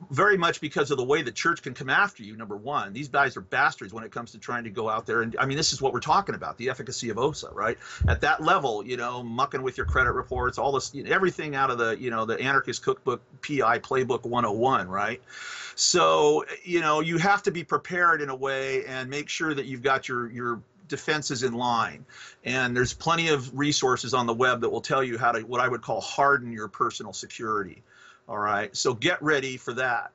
[0.10, 2.36] very much because of the way the church can come after you.
[2.36, 5.22] Number one, these guys are bastards when it comes to trying to go out there
[5.22, 7.78] and I mean, this is what we're talking about: the efficacy of OSA, right?
[8.08, 11.56] At that level, you know, mucking with your credit reports, all this, you know, everything
[11.56, 15.22] out of the, you know, the anarchist cookbook, PI playbook 101, right?
[15.76, 19.66] So, you know, you have to be prepared in a way and make sure that
[19.66, 22.06] you've got your your defenses in line.
[22.44, 25.62] And there's plenty of resources on the web that will tell you how to what
[25.62, 27.82] I would call harden your personal security.
[28.32, 30.14] All right, so get ready for that.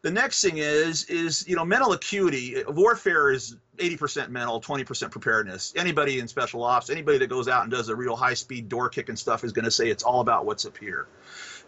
[0.00, 2.64] The next thing is is you know mental acuity.
[2.64, 5.74] Uh, warfare is 80% mental, 20% preparedness.
[5.76, 8.88] Anybody in special ops, anybody that goes out and does a real high speed door
[8.88, 11.06] kicking stuff is going to say it's all about what's up here.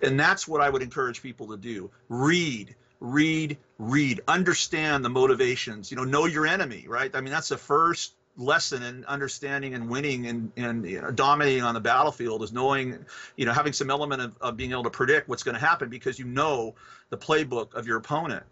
[0.00, 1.90] And that's what I would encourage people to do.
[2.08, 4.22] Read, read, read.
[4.28, 5.90] Understand the motivations.
[5.90, 7.14] You know, know your enemy, right?
[7.14, 11.62] I mean, that's the first lesson in understanding and winning and, and you know, dominating
[11.62, 13.04] on the battlefield is knowing,
[13.36, 15.88] you know, having some element of, of being able to predict what's going to happen
[15.88, 16.74] because you know
[17.10, 18.44] the playbook of your opponent.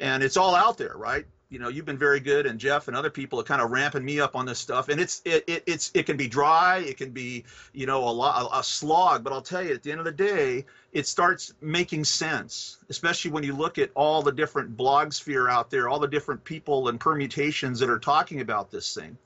[0.00, 1.26] And it's all out there, right?
[1.50, 4.04] You know, you've been very good, and Jeff and other people are kind of ramping
[4.04, 4.88] me up on this stuff.
[4.88, 8.10] And it's it, it it's it can be dry, it can be you know a
[8.10, 9.24] lot a slog.
[9.24, 13.32] But I'll tell you, at the end of the day, it starts making sense, especially
[13.32, 16.86] when you look at all the different blog sphere out there, all the different people
[16.86, 19.18] and permutations that are talking about this thing.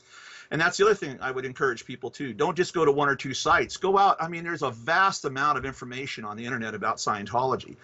[0.51, 3.09] And that's the other thing I would encourage people to don't just go to one
[3.09, 3.77] or two sites.
[3.77, 4.17] Go out.
[4.21, 7.77] I mean, there's a vast amount of information on the internet about Scientology,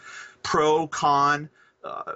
[0.42, 1.48] pro, con,
[1.84, 2.12] uh,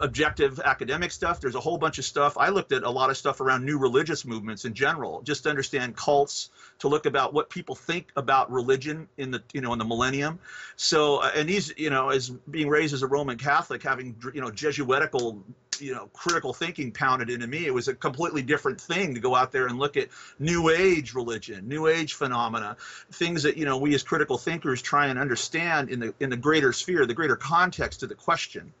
[0.00, 1.40] objective academic stuff.
[1.40, 2.36] There's a whole bunch of stuff.
[2.38, 5.50] I looked at a lot of stuff around new religious movements in general, just to
[5.50, 6.50] understand cults,
[6.80, 10.38] to look about what people think about religion in the you know in the millennium.
[10.76, 14.40] So uh, and these you know as being raised as a Roman Catholic, having you
[14.40, 15.42] know Jesuitical
[15.80, 19.34] you know critical thinking pounded into me it was a completely different thing to go
[19.34, 22.76] out there and look at new age religion new age phenomena
[23.12, 26.36] things that you know we as critical thinkers try and understand in the in the
[26.36, 28.72] greater sphere the greater context of the question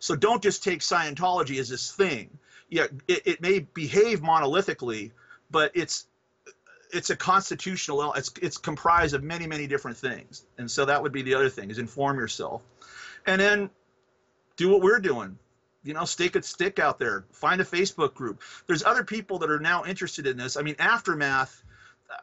[0.00, 2.36] so don't just take Scientology as this thing.
[2.70, 5.12] Yeah, it, it may behave monolithically,
[5.50, 6.06] but it's
[6.92, 10.46] it's a constitutional it's it's comprised of many many different things.
[10.58, 12.62] And so that would be the other thing is inform yourself.
[13.26, 13.70] And then
[14.56, 15.38] do what we're doing.
[15.84, 17.24] You know stake a stick out there.
[17.32, 18.40] Find a facebook group.
[18.66, 20.56] There's other people that are now interested in this.
[20.56, 21.62] I mean aftermath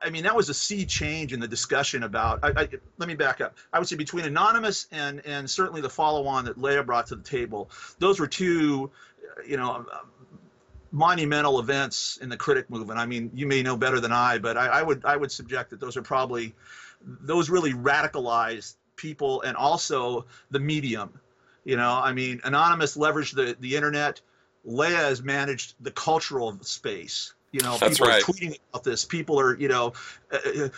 [0.01, 2.39] I mean, that was a sea change in the discussion about.
[2.43, 3.55] I, I, let me back up.
[3.71, 7.23] I would say between anonymous and and certainly the follow-on that Leah brought to the
[7.23, 7.69] table,
[7.99, 8.91] those were two,
[9.45, 10.11] you know, um, um,
[10.91, 12.99] monumental events in the critic movement.
[12.99, 15.69] I mean, you may know better than I, but I, I would I would subject
[15.69, 16.55] that those are probably
[17.01, 21.19] those really radicalized people, and also the medium.
[21.63, 24.21] You know, I mean, anonymous leveraged the the internet.
[24.65, 28.21] Leah has managed the cultural space you know, That's people right.
[28.21, 29.03] are tweeting about this.
[29.03, 29.93] People are, you know,
[30.31, 30.69] uh, uh,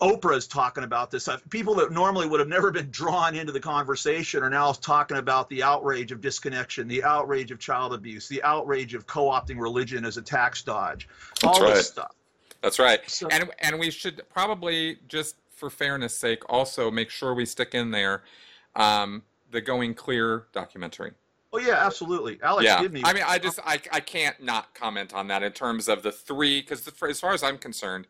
[0.00, 1.28] Oprah's talking about this.
[1.50, 5.48] People that normally would have never been drawn into the conversation are now talking about
[5.48, 10.16] the outrage of disconnection, the outrage of child abuse, the outrage of co-opting religion as
[10.16, 11.08] a tax dodge,
[11.42, 11.74] all That's right.
[11.74, 12.14] this stuff.
[12.62, 13.00] That's right.
[13.10, 17.74] So- and and we should probably just for fairness sake also make sure we stick
[17.74, 18.22] in there
[18.76, 21.12] um, the Going Clear documentary.
[21.52, 22.38] Oh yeah, absolutely.
[22.42, 23.02] Alex yeah, Gibney.
[23.04, 26.12] I mean, I just I, I can't not comment on that in terms of the
[26.12, 28.06] three because as far as I'm concerned,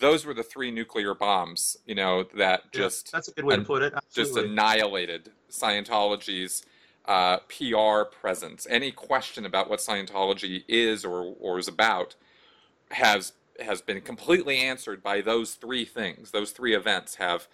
[0.00, 1.76] those were the three nuclear bombs.
[1.86, 3.94] You know that Yeah, just that's a good way to put it.
[4.12, 6.64] just annihilated Scientology's
[7.06, 8.66] uh, PR presence.
[8.68, 12.16] Any question about what Scientology is or or is about
[12.90, 16.32] has has been completely answered by those three things.
[16.32, 17.46] Those three events have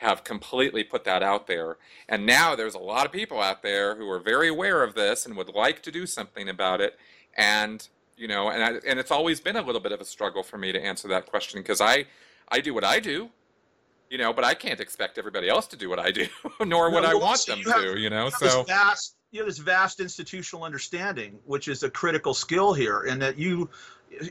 [0.00, 1.76] have completely put that out there.
[2.08, 5.26] And now there's a lot of people out there who are very aware of this
[5.26, 6.98] and would like to do something about it.
[7.36, 7.86] And
[8.16, 10.56] you know, and I, and it's always been a little bit of a struggle for
[10.58, 12.06] me to answer that question because I
[12.48, 13.28] I do what I do,
[14.08, 16.26] you know, but I can't expect everybody else to do what I do,
[16.64, 18.24] nor No, would I well, want so them have- to, you know.
[18.26, 22.32] you have this So vast you have this vast institutional understanding, which is a critical
[22.34, 23.68] skill here, and that you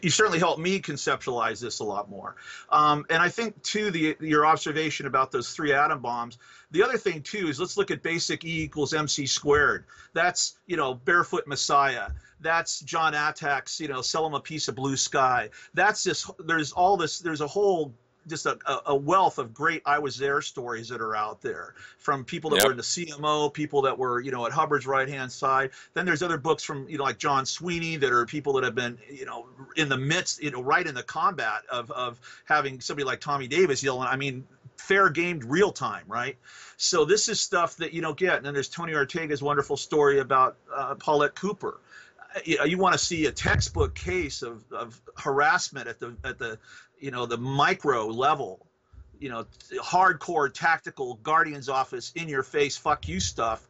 [0.01, 2.35] you certainly helped me conceptualize this a lot more.
[2.69, 6.37] Um, and I think too the your observation about those three atom bombs.
[6.71, 9.85] The other thing too is let's look at basic E equals MC squared.
[10.13, 12.09] That's you know Bare-Faced Messiah.
[12.41, 15.49] That's Jon Atack's you know sell him a piece of blue sky.
[15.73, 16.29] That's this.
[16.39, 17.19] There's all this.
[17.19, 17.93] There's a whole
[18.27, 22.23] just a, a wealth of great I was there stories that are out there from
[22.25, 22.65] people that Yep.
[22.65, 25.71] were in the CMO, people that were you know at Hubbard's right hand side.
[25.93, 28.75] Then there's other books from you know like John Sweeney that are people that have
[28.75, 32.81] been you know in the midst you know right in the combat of of having
[32.81, 34.07] somebody like Tommy Davis yelling.
[34.07, 34.45] I mean
[34.77, 36.37] fair gamed real time right
[36.77, 40.19] so this is stuff that you don't get and then there's tony ortega's wonderful story
[40.19, 41.81] about uh, paulette cooper
[42.33, 46.15] Uh, you, know, you want to see a textbook case of, of harassment at the
[46.23, 46.57] at the
[46.99, 48.65] you know the micro level
[49.19, 49.45] you know
[49.81, 53.67] hardcore tactical guardian's office in your face fuck you stuff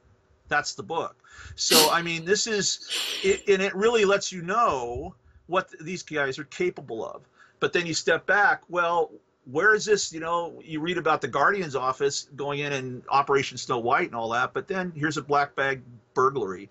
[0.50, 1.16] that's the book.
[1.56, 2.90] So i mean this is
[3.24, 5.16] it, and it really lets you know
[5.48, 7.24] what these guys are capable of.
[7.60, 9.12] But then you step back well
[9.46, 13.58] where is this you know you read about the guardian's office going in and operation
[13.58, 15.82] snow white and all that but then here's a black bag
[16.14, 16.70] burglary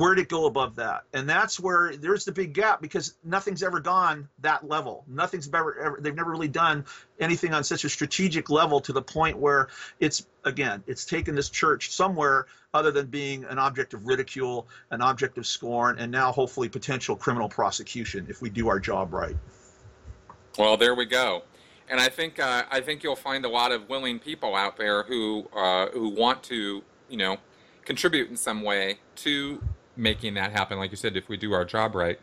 [0.00, 1.02] where'd it go above that?
[1.12, 5.04] And that's where there's the big gap because nothing's ever gone that level.
[5.06, 6.86] Nothing's ever, ever they've never really done
[7.20, 9.68] anything on such a strategic level to the point where
[10.00, 15.02] it's again it's taken this church somewhere other than being an object of ridicule an
[15.02, 19.36] object of scorn and now hopefully potential criminal prosecution if we do our job right.
[20.58, 21.42] Well, there we go.
[21.90, 25.02] And I think uh, I think you'll find a lot of willing people out there
[25.02, 27.36] who uh, who want to, you know,
[27.84, 29.60] contribute in some way to
[30.00, 30.78] making that happen.
[30.78, 32.18] Like you said, if we do our job right,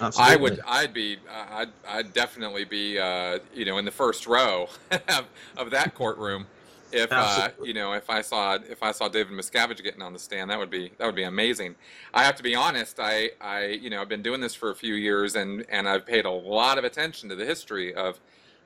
[0.00, 0.60] I would.
[0.66, 1.18] I'd be.
[1.30, 1.70] I'd.
[1.86, 2.98] I'd definitely be.
[2.98, 6.46] Uh, you know, in the first row of, of that courtroom.
[6.90, 10.18] If uh, you know, if I saw if I saw David Miscavige getting on the
[10.18, 11.74] stand, that would be that would be amazing.
[12.14, 12.98] I have to be honest.
[12.98, 16.06] I I you know I've been doing this for a few years and and I've
[16.06, 18.20] paid a lot of attention to the history of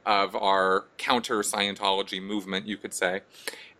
[0.06, 3.22] of our counter Scientology movement, you could say,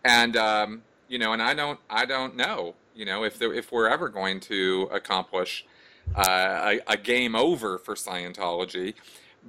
[0.03, 3.71] and um, you know, and I don't I don't know you know if there, if
[3.71, 5.65] we're ever going to accomplish
[6.15, 8.93] uh, a, a game over for Scientology,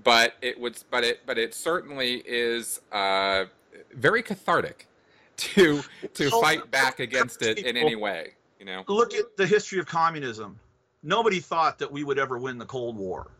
[0.02, 3.44] but it would, but it, but it certainly is uh,
[3.92, 4.88] very cathartic
[5.36, 5.82] to
[6.14, 8.34] to Well, fight back against it in any way.
[8.58, 10.58] You know, look at the history of communism.
[11.02, 13.30] Nobody thought that we would ever win the Cold War,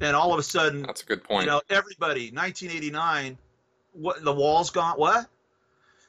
[0.00, 1.44] and all of a sudden, that's a good point.
[1.44, 3.36] you know, everybody, 1989,
[3.92, 4.96] what the wall's gone.
[4.96, 5.26] What?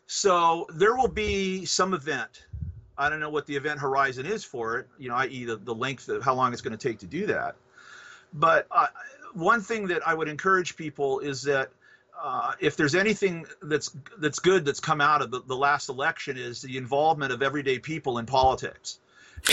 [0.08, 2.45] So there will be some event.
[2.98, 4.88] I don't know what the event horizon is for it.
[4.98, 7.26] You know, i.e., the, the length of how long it's going to take to do
[7.28, 7.56] that.
[8.34, 8.88] But uh,
[9.34, 11.70] one thing that I would encourage people is that
[12.22, 16.38] uh, if there's anything that's that's good that's come out of the, the last election
[16.38, 19.00] is the involvement of everyday people in politics,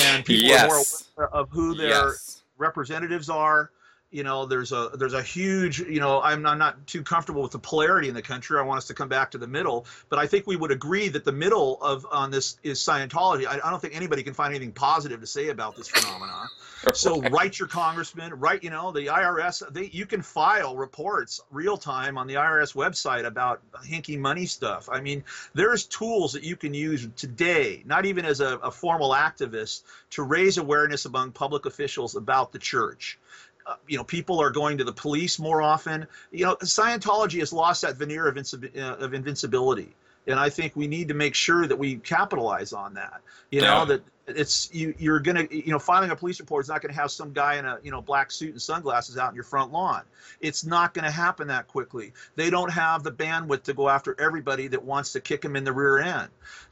[0.00, 0.85] and people are more
[1.16, 2.42] aware of who their yes.
[2.59, 3.70] representatives are.
[4.12, 5.81] You know, there's a there's a huge.
[5.81, 8.59] You know, I'm not, not too comfortable with the polarity in the country.
[8.59, 11.09] I want us to come back to the middle, but I think we would agree
[11.09, 13.46] that the middle of on this is Scientology.
[13.46, 16.48] I, I don't think anybody can find anything positive to say about this phenomenon.
[16.92, 18.62] So write your congressman, write.
[18.62, 19.72] You know, the IRS.
[19.72, 24.90] They you can file reports real time on the IRS website about hinky money stuff.
[24.92, 29.12] I mean, there's tools that you can use today, not even as a, a formal
[29.12, 33.18] activist, to raise awareness among public officials about the church.
[33.66, 36.07] Uh, you know, people are going to the police more often.
[36.31, 39.94] You know, Scientology has lost that veneer of, uh, of invincibility,
[40.27, 43.20] and I think we need to make sure that we capitalize on that.
[43.51, 44.94] You know, that it's you.
[44.98, 47.64] You're gonna, you know, filing a police report is not to have some guy in
[47.64, 50.02] a you know black suit and sunglasses out in your front lawn.
[50.40, 52.12] It's not to happen that quickly.
[52.37, 55.64] They don't have the bandwidth to go after everybody that wants to kick them in
[55.64, 56.28] the rear end.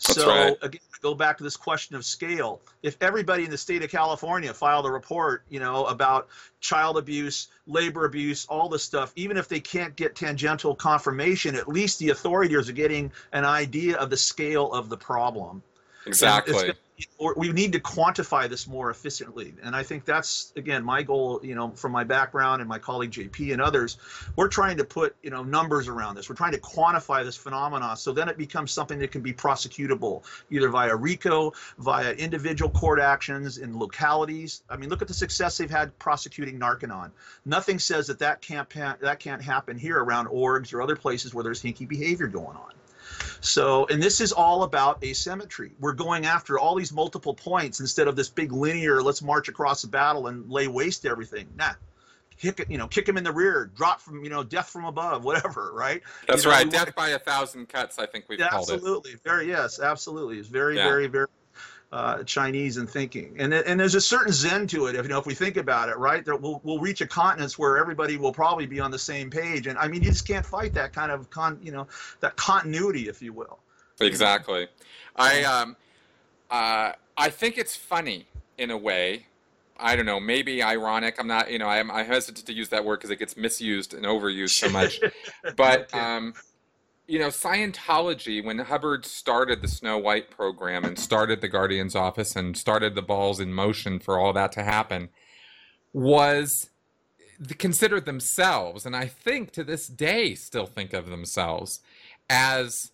[0.07, 0.57] That's so right.
[0.63, 2.61] again, go back to this question of scale.
[2.83, 6.29] If everybody in the state of California filed a report, you know, about
[6.61, 11.69] child abuse, labor abuse, all this stuff, even if they can't get tangential confirmation, at
[11.69, 15.63] least the authorities are getting an idea of the scale of the problem.
[16.07, 16.73] Exactly.
[17.19, 19.55] Or we need to quantify this more efficiently.
[19.63, 23.11] And i think that's again my goal you know from my background and my colleague
[23.11, 23.97] jp and others
[24.37, 26.29] we're trying to put you know numbers around this.
[26.29, 30.25] We're trying to quantify this phenomenon so then it becomes something that can be prosecutable
[30.51, 34.63] either via rico via individual court actions in localities.
[34.69, 37.11] I mean look at the success they've had prosecuting Narconon
[37.45, 38.69] nothing says that that can't
[39.01, 42.73] that can't happen here around orgs or other places where there's hinky behavior going on
[43.41, 45.73] so, and this is all about asymmetry.
[45.81, 49.83] We're going after all these multiple points instead of this big linear, let's march across
[49.83, 51.49] the battle and lay waste to everything.
[51.57, 51.73] Nah.
[52.39, 54.87] Kick it, you know, kick him in the rear, drop from, you know, death from
[54.87, 56.03] above, whatever, right?
[56.27, 56.71] That's you know, right.
[56.71, 57.99] Death by a thousand cuts.
[57.99, 58.73] I think we've called it.
[58.75, 59.17] absolutely.
[59.25, 60.39] Very, yes, absolutely.
[60.39, 60.85] It's very, Yeah.
[60.89, 61.27] very, very
[61.93, 63.37] uh, Chinese in thinking.
[63.39, 65.89] And, and there's a certain zen to it, if, you know, if we think about
[65.89, 66.25] it, right?
[66.25, 69.67] There, we'll, we'll reach a continent where everybody will probably be on the same page.
[69.67, 71.89] And I mean, you just can't fight that kind of, con, you know,
[72.21, 73.59] that continuity, if you will.
[74.01, 74.69] Exactly.
[75.17, 75.77] I um,
[76.51, 78.27] uh, I think it's funny
[78.57, 79.27] in a way.
[79.79, 81.17] I don't know, maybe ironic.
[81.19, 83.95] I'm not, you know, I'm I hesitant to use that word because it gets misused
[83.95, 85.01] and overused so much.
[85.57, 85.99] but Okay.
[85.99, 86.35] um,
[87.11, 92.37] you know, Scientology, when Hubbard started the Snow White program and started the Guardian's office
[92.37, 95.09] and started the balls in motion for all that to happen,
[95.93, 96.71] was
[97.59, 101.81] considered themselves, and I think to this day still think of themselves
[102.29, 102.93] as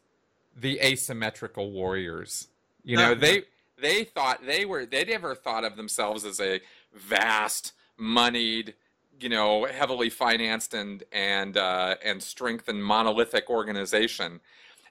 [0.57, 2.49] the asymmetrical warriors.
[2.85, 3.21] You know, uh-huh.
[3.21, 3.43] they
[3.79, 6.63] they thought they were they never thought of themselves as a
[6.95, 8.77] vast, moneyed,
[9.21, 14.41] you know, heavily financed and and uh, and strengthened monolithic organization.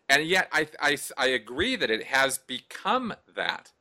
[0.09, 3.71] And yet, I, I I agree that it has become that.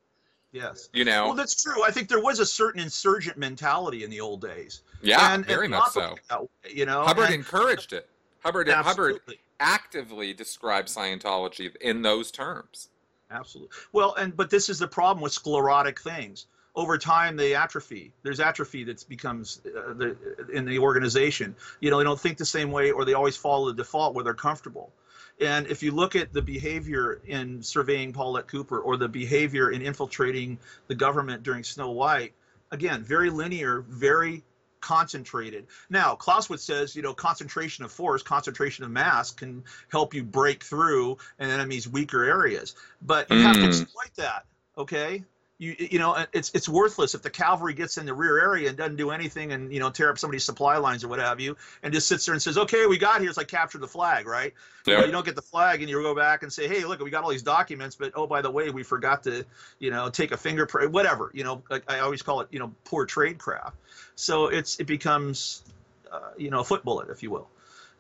[0.53, 0.89] yes.
[0.93, 1.85] You know, Well, that's true.
[1.85, 4.81] I think there was a certain insurgent mentality in the old days.
[5.03, 6.15] yeah, and, very and much so.
[6.31, 8.09] way, You know, Hubbard and- encouraged it.
[8.43, 9.21] Hubbard Hubbard
[9.61, 12.89] actively described Scientology in those terms.
[13.31, 13.71] Absolutely.
[13.93, 16.47] Well, and but this is the problem with sclerotic things.
[16.77, 18.13] Over time, they atrophy.
[18.23, 20.17] There's atrophy that becomes uh, the,
[20.53, 21.55] in the organization.
[21.81, 24.25] You know, they don't think the same way, or they always follow the default where
[24.25, 24.93] they're comfortable.
[25.41, 29.83] And if you look at the behavior in surveying Paulette Cooper or the behavior in
[29.83, 30.59] infiltrating
[30.89, 32.35] the government during Snow White,
[32.71, 34.45] again, very linear, very
[34.81, 35.67] concentrated.
[35.89, 40.63] Now, Clausewitz says, you know, concentration of force, concentration of mass can help you break
[40.63, 43.69] through an enemy's weaker areas, but you have to Mm.
[43.69, 44.45] exploit that.
[44.77, 45.25] Okay.
[45.59, 48.77] You, you know it's it's worthless if the cavalry gets in the rear area and
[48.77, 51.57] doesn't do anything and you know tear up somebody's supply lines or what have you
[51.85, 53.29] and just sits there and says okay we got here.
[53.29, 54.53] It's like capture the flag right?
[54.85, 55.05] Yeah.
[55.05, 57.23] you don't get the flag and you go back and say hey look we got
[57.23, 59.47] all these documents but oh by the way we forgot to
[59.79, 62.73] you know take a fingerprint whatever you know like i always call it you know
[62.85, 63.73] poor tradecraft
[64.17, 65.63] so it's it becomes
[66.11, 67.49] uh, you know a foot bullet if you will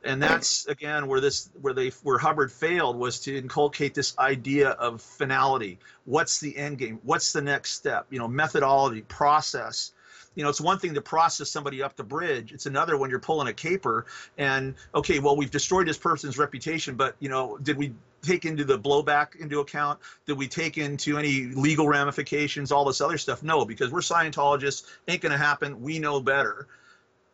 [0.04, 4.70] and that's again where this where they where hubbard failed was to inculcate this idea
[4.70, 5.78] of finality.
[6.04, 7.00] What's the end game?
[7.02, 8.06] What's the next step?
[8.10, 9.92] You know methodology process.
[10.34, 12.52] You know it's one thing to process somebody up the bridge.
[12.52, 16.96] It's another when you're pulling a caper and okay well we've destroyed this person's reputation
[16.96, 20.00] but you know did we take into the blowback into account?
[20.26, 22.72] Did we take into any legal ramifications?
[22.72, 23.42] All this other stuff?
[23.42, 24.84] No because we're scientologists.
[25.08, 25.80] Ain't gonna happen.
[25.80, 26.68] We know better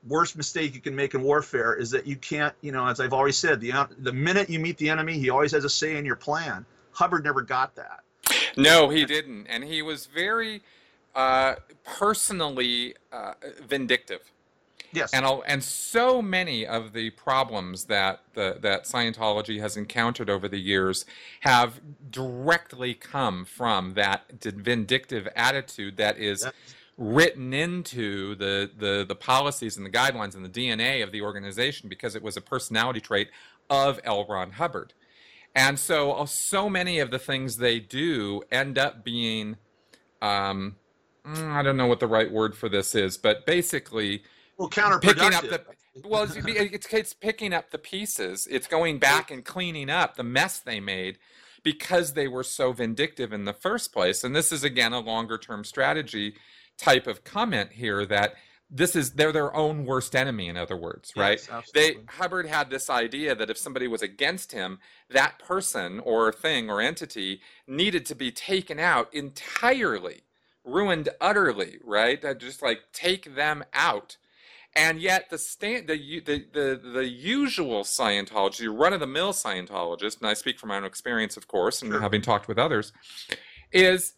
[0.06, 3.12] worst mistake you can make in warfare is that you can't you know as i've
[3.12, 6.04] always said the the minute you meet the enemy he always has a say in
[6.04, 8.00] your plan hubbard never got that
[8.56, 10.62] No, he didn't, and he was very
[11.14, 13.34] uh, personally uh,
[13.66, 14.22] vindictive.
[14.92, 20.30] yes And I'll, and so many of the problems that the, that Scientology has encountered
[20.30, 21.04] over the years
[21.40, 21.80] have
[22.10, 26.54] directly come from that vindictive attitude that is Yep.
[27.00, 31.88] Written into the, the the policies and the guidelines and the DNA of the organization
[31.88, 33.28] because it was a personality trait
[33.70, 34.26] of L.
[34.28, 34.92] Ron Hubbard.
[35.54, 39.56] And so uh, so many of the things they do end up being
[40.20, 40.76] um,
[41.26, 44.22] mm, I don't know what the right word for this is, but basically
[44.58, 45.62] well counterproductive picking up the
[46.06, 50.22] well it's, it's, it's picking up the pieces it's going back and cleaning up the
[50.22, 51.18] mess they made
[51.62, 55.36] because they were so vindictive in the first place and this is again a longer
[55.36, 56.34] term strategy
[56.80, 58.34] type of comment here that
[58.70, 61.46] this is they're their own worst enemy in other words right?
[61.50, 64.78] Yes, they hubbard had this idea that if somebody was against him
[65.10, 70.22] that person or thing or entity needed to be taken out entirely
[70.64, 72.20] ruined utterly right?
[72.22, 74.16] That just like take them out.
[74.76, 80.20] And yet the stand the the the, the usual Scientology, run of the mill Scientologist,
[80.20, 82.00] and I speak from my own experience, of course, and Sure.
[82.00, 82.92] having talked with others,
[83.72, 84.14] is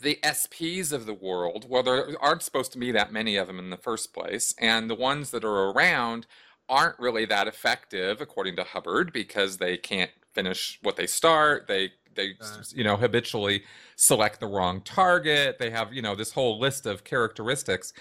[0.00, 1.66] the SPs of the world.
[1.68, 4.88] Well, there aren't supposed to be that many of them in the first place, and
[4.88, 6.26] the ones that are around
[6.68, 11.66] aren't really that effective, according to Hubbard, because they can't finish what they start.
[11.66, 12.34] They they
[12.74, 13.62] you know habitually
[13.96, 15.58] select the wrong target.
[15.58, 17.92] They have you know this whole list of characteristics.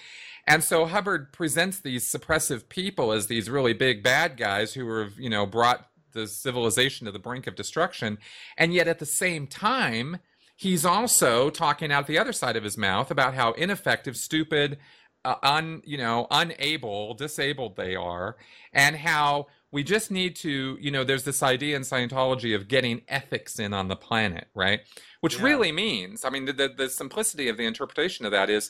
[0.47, 5.19] And so Hubbard presents these suppressive people as these really big bad guys who have,
[5.19, 8.17] you know, brought the civilization to the brink of destruction.
[8.57, 10.17] And yet at the same time,
[10.59, 14.77] he's also talking out the other side of his mouth about how ineffective, stupid,
[15.23, 18.35] uh, un, you know, unable, disabled they are,
[18.73, 23.01] and how we just need to, you know, there's this idea in Scientology of getting
[23.07, 24.81] ethics in on the planet, right?
[25.21, 25.43] Which Yeah.
[25.43, 28.69] really means, I mean, the, the, the simplicity of the interpretation of that is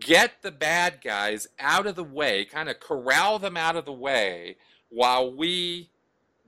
[0.00, 3.92] get the bad guys out of the way, kind of corral them out of the
[3.92, 4.58] way
[4.90, 5.91] while we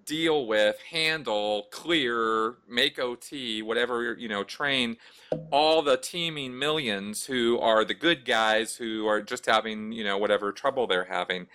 [0.05, 4.97] deal with, handle, clear, make OT, whatever, you know, train
[5.51, 10.19] all the teeming millions who are the good guys who are just having, you know,
[10.19, 11.47] whatever trouble they're having.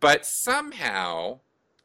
[0.00, 1.40] But somehow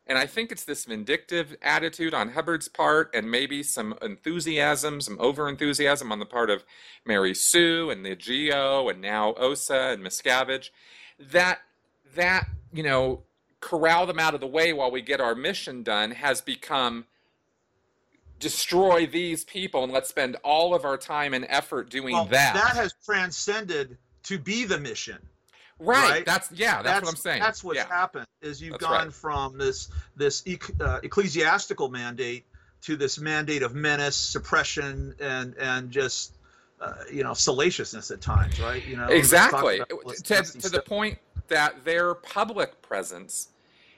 [0.06, 5.18] And I think it's this vindictive attitude on Hubbard's part, and maybe some enthusiasm, some
[5.20, 6.66] over enthusiasm on the part of
[7.06, 10.72] Mary Sue and the GO, and now OSA and Miscavige,
[11.20, 11.60] that
[12.16, 13.24] that you know
[13.64, 17.06] corral them out of the way while we get our mission done has become
[18.40, 22.54] destroy these people and let's spend all of our time and effort doing well, that.
[22.54, 25.18] That has transcended to be the mission.
[25.80, 26.10] Right.
[26.10, 26.26] right.
[26.26, 26.82] That's yeah.
[26.82, 27.42] That's, that's, what I'm saying.
[27.42, 27.88] That's what's yeah.
[27.88, 28.28] happened.
[28.42, 29.14] Is you've that's gone right.
[29.14, 30.44] from this this
[30.80, 32.46] uh, ecclesiastical mandate
[32.82, 36.36] to this mandate of menace, suppression, and and just
[36.80, 38.60] uh, you know salaciousness at times.
[38.60, 38.86] Right.
[38.86, 39.08] You know.
[39.08, 39.80] Exactly.
[39.80, 43.50] To, to the point that their public presence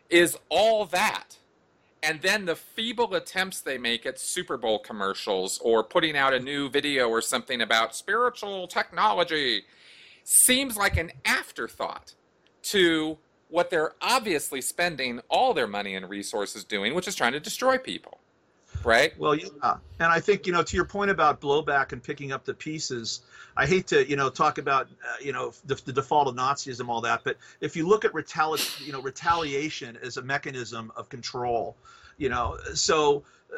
[0.10, 1.38] is all that.
[2.04, 6.40] And then the feeble attempts they make at Super Bowl commercials or putting out a
[6.40, 9.64] new video or something about spiritual technology
[10.24, 12.14] seems like an afterthought
[12.64, 13.18] to
[13.50, 17.78] what they're obviously spending all their money and resources doing, which is trying to destroy
[17.78, 18.20] people.
[18.86, 19.18] Right?
[19.18, 19.48] Well, yeah.
[20.00, 23.22] And I think, you know, to your point about blowback and picking up the pieces,
[23.58, 26.90] I hate to, you know, talk about, uh, you know, the, the, default of Nazism,
[26.90, 31.10] all that, but if you look at retali- you know, retaliation as a mechanism of
[31.10, 31.76] control,
[32.18, 33.58] you know, so uh,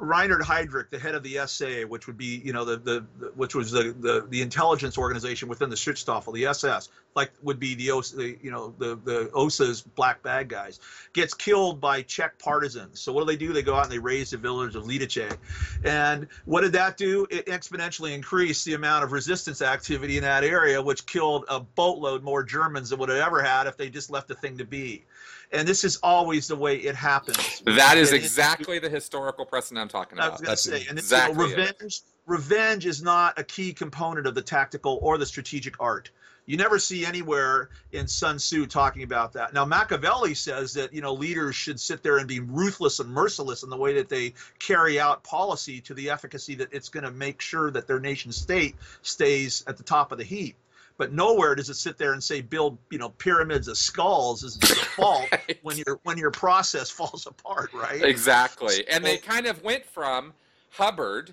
[0.00, 3.26] Reinhard Heydrich, the head of the SA, which would be, you know, the, the, the
[3.36, 7.74] which was the, the, the intelligence organization within the Schutzstaffel, the SS, like would be
[7.74, 10.80] the, the you know, the, the OSA's black bag guys,
[11.12, 12.98] gets killed by Czech partisans.
[12.98, 13.52] So what do they do?
[13.52, 15.36] They go out and they raze the village of Lidice.
[15.84, 17.26] And what did that do?
[17.30, 22.22] It exponentially increased the amount of resistance activity in that area, which killed a boatload
[22.22, 25.04] more Germans than would have ever had if they just left the thing to be
[25.52, 27.62] and this is always the way it happens.
[27.64, 30.28] That is exactly the historical precedent I'm talking about.
[30.28, 31.82] I was going to say, and exactly you know, revenge.
[31.82, 32.02] It.
[32.26, 36.10] Revenge is not a key component of the tactical or the strategic art.
[36.46, 39.52] You never see anywhere in Sun Tzu talking about that.
[39.52, 43.62] Now Machiavelli says that you know leaders should sit there and be ruthless and merciless
[43.62, 47.10] in the way that they carry out policy to the efficacy that it's going to
[47.10, 50.56] make sure that their nation state stays at the top of the heap
[51.00, 54.44] but nowhere does it sit there and say build you know pyramids of skulls.
[54.44, 55.58] As the default right.
[55.62, 58.04] when your when your process falls apart right?
[58.04, 58.86] Exactly.
[58.86, 60.34] And they kind of went from
[60.72, 61.32] hubbard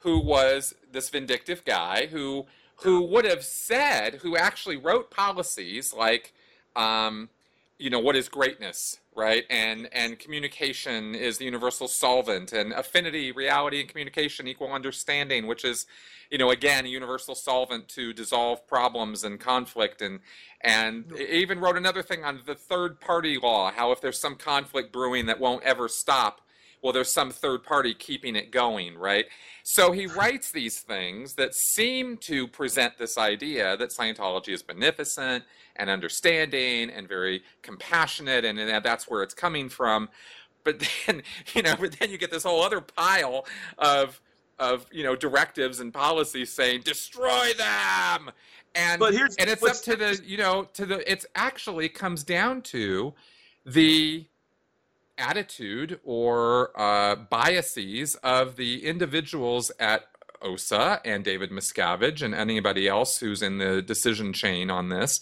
[0.00, 2.46] who was this vindictive guy who
[2.78, 6.32] who would have said who actually wrote policies like
[6.74, 7.28] um,
[7.78, 9.44] you know what is greatness right?
[9.50, 15.64] And and communication is the universal solvent and affinity reality and communication equal understanding which
[15.64, 15.86] is
[16.30, 20.02] you know again a universal solvent to dissolve problems and conflict.
[20.02, 20.20] And
[20.60, 24.92] and even wrote another thing on the third party law how if there's some conflict
[24.92, 26.40] brewing that won't ever stop
[26.84, 29.24] well there's some third party keeping it going right?
[29.64, 35.42] So he writes these things that seem to present this idea that scientology is beneficent
[35.76, 40.08] and understanding and very compassionate and, and that's where it's coming from.
[40.62, 41.22] But then
[41.54, 43.46] you know but then you get this whole other pile
[43.78, 44.20] of
[44.60, 48.30] of you know directives and policies saying destroy them!
[48.76, 52.24] And but here's, and it's up to the you know to the it's actually comes
[52.24, 53.14] down to
[53.64, 54.26] the
[55.18, 60.06] attitude or uh, biases of the individuals at
[60.42, 65.20] OSA and David Miscavige and anybody else who's in the decision chain on this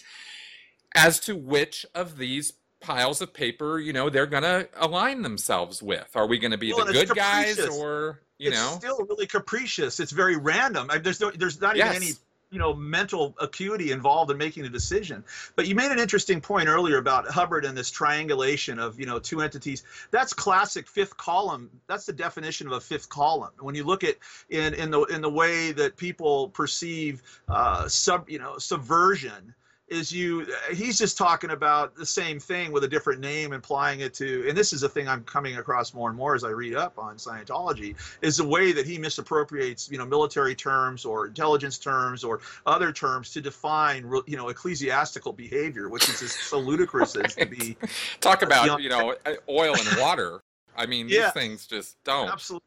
[0.95, 5.83] as to which of these piles of paper, you know, they're going to align themselves
[5.83, 6.09] with.
[6.15, 8.69] Are we going to be well, the good guys or, you it's know?
[8.75, 10.01] It's still really capricious.
[10.01, 10.89] It's very random.
[10.91, 11.95] I, there's no, there's not yes.
[11.95, 12.13] even any
[12.53, 15.25] you know mental acuity involved in making a decision.
[15.57, 19.19] But you made an interesting point earlier about hubbard and this triangulation of you know
[19.19, 19.83] two entities.
[20.11, 21.71] That's classic fifth column.
[21.89, 23.53] That's the definition of a fifth column.
[23.59, 24.17] When you look at
[24.51, 29.55] in in the in the way that people perceive uh, sub you know subversion
[29.93, 34.15] is you he's just talking about the same thing with a different name applying it
[34.15, 36.75] to and this is a thing i'm coming across more and more as i read
[36.75, 41.79] up on scientology is the way that he misappropriates you know military terms or intelligence
[41.79, 47.17] terms or other terms to define you know ecclesiastical behavior which is just so ludicrous
[47.17, 47.27] right.
[47.27, 47.77] as to be
[48.21, 49.15] talk about you know
[49.49, 50.43] oil and water.
[50.77, 52.31] I mean yeah, these things just don't.
[52.31, 52.67] Absolutely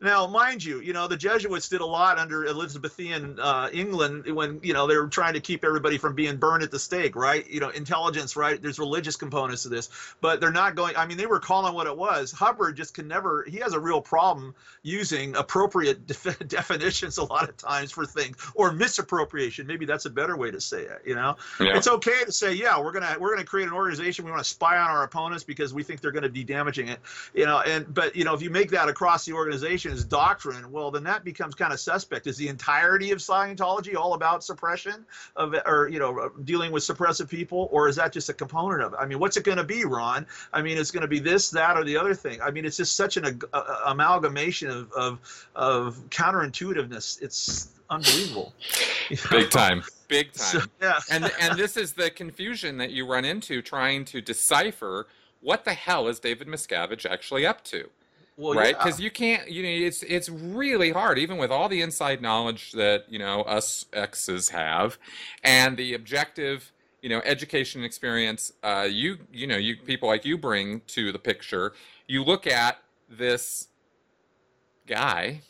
[0.00, 4.60] now, mind you, you know the Jesuits did a lot under Elizabethan uh, England when
[4.62, 7.48] you know they were trying to keep everybody from being burned at the stake, right?
[7.48, 8.60] You know, intelligence, right?
[8.60, 9.90] There's religious components to this,
[10.20, 10.96] but they're not going.
[10.96, 12.30] I mean, they were calling what it was.
[12.30, 13.44] Hubbard just can never.
[13.48, 18.36] He has a real problem using appropriate def- definitions a lot of times for things
[18.54, 19.66] or misappropriation.
[19.66, 21.02] Maybe that's a better way to say it.
[21.04, 21.76] You know, yeah.
[21.76, 24.24] it's okay to say, yeah, we're gonna we're gonna create an organization.
[24.24, 26.86] We want to spy on our opponents because we think they're going to be damaging
[26.86, 27.00] it.
[27.34, 30.04] You know, and but you know if you make that across the organization organization is
[30.04, 32.26] doctrine, well, then that becomes kind of suspect.
[32.26, 36.82] Is the entirety of Scientology all about suppression of, or you know, uh, dealing with
[36.82, 38.98] suppressive people, or is that just a component of it?
[39.00, 40.26] I mean, what's it going to be, Ron?
[40.52, 42.42] I mean, it's going to be this, that, or the other thing.
[42.42, 47.22] I mean, it's just such an a, a, amalgamation of, of of counterintuitiveness.
[47.22, 48.52] It's unbelievable.
[49.30, 49.82] Big time.
[50.08, 50.60] Big time.
[50.60, 50.98] So, yeah.
[51.10, 55.06] and and this is the confusion that you run into trying to decipher
[55.40, 57.88] what the hell is David Miscavige actually up to?
[58.38, 58.76] Well, right?
[58.76, 58.84] yeah.
[58.84, 62.70] Because you can't, you know, it's it's really hard, even with all the inside knowledge
[62.72, 64.96] that you know us X's have,
[65.42, 66.70] and the objective,
[67.02, 68.52] you know, education experience.
[68.62, 71.72] Uh, you you know, you people like you bring to the picture.
[72.06, 72.78] You look at
[73.08, 73.66] this
[74.86, 75.40] guy.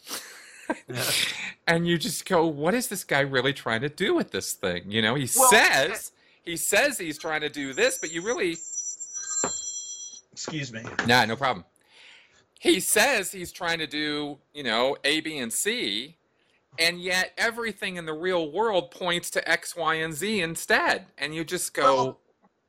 [0.89, 1.03] Yeah.
[1.67, 4.91] and you just go, what is this guy really trying to do with this thing?
[4.91, 6.13] You know, he Well, says
[6.43, 8.57] he says he's trying to do this, but you really
[10.33, 10.83] Excuse me.
[11.07, 11.65] Nah, no problem.
[12.59, 16.17] He says he's trying to do, you know, A, B, and C,
[16.79, 21.07] and yet everything in the real world points to X, Y, and Z instead.
[21.19, 22.21] And you just go, Well,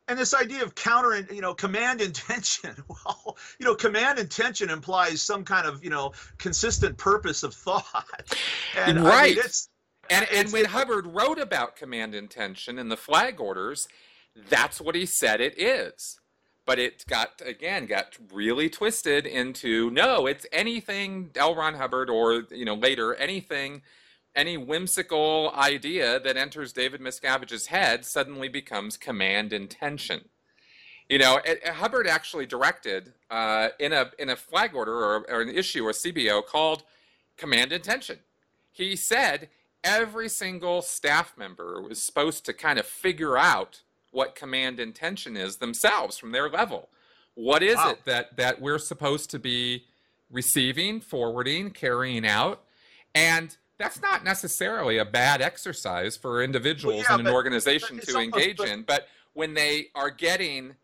[0.07, 4.69] and this idea of counter and you know command intention well you know command intention
[4.71, 7.85] implies some kind of you know consistent purpose of thought
[8.75, 9.37] and I mean, Right.
[9.37, 9.69] it's
[10.09, 13.87] and, and it's- when Hubbard wrote about command intention and the flag orders,
[14.49, 16.18] that's what he said it is.
[16.69, 21.55] But it got, again, got really twisted into no, it's anything L.
[21.55, 23.81] Ron Hubbard or, you know, later, anything,
[24.35, 30.29] any whimsical idea that enters David Miscavige's head suddenly becomes command intention.
[31.09, 35.25] You know, it- it- Hubbard actually directed uh, in a in a flag order or,
[35.27, 36.83] or an issue or CBO called
[37.35, 38.19] command intention.
[38.71, 39.49] He said
[39.83, 43.81] every single staff member was supposed to kind of figure out
[44.11, 46.89] what command intention is themselves from their level.
[47.35, 47.91] What is Wow.
[47.91, 49.85] it that that we're supposed to be
[50.29, 52.63] receiving, forwarding, carrying out?
[53.15, 58.05] And that's not necessarily a bad exercise for individuals yeah, in an but- organization but
[58.07, 58.83] to engage but- in.
[58.83, 60.75] But when they are getting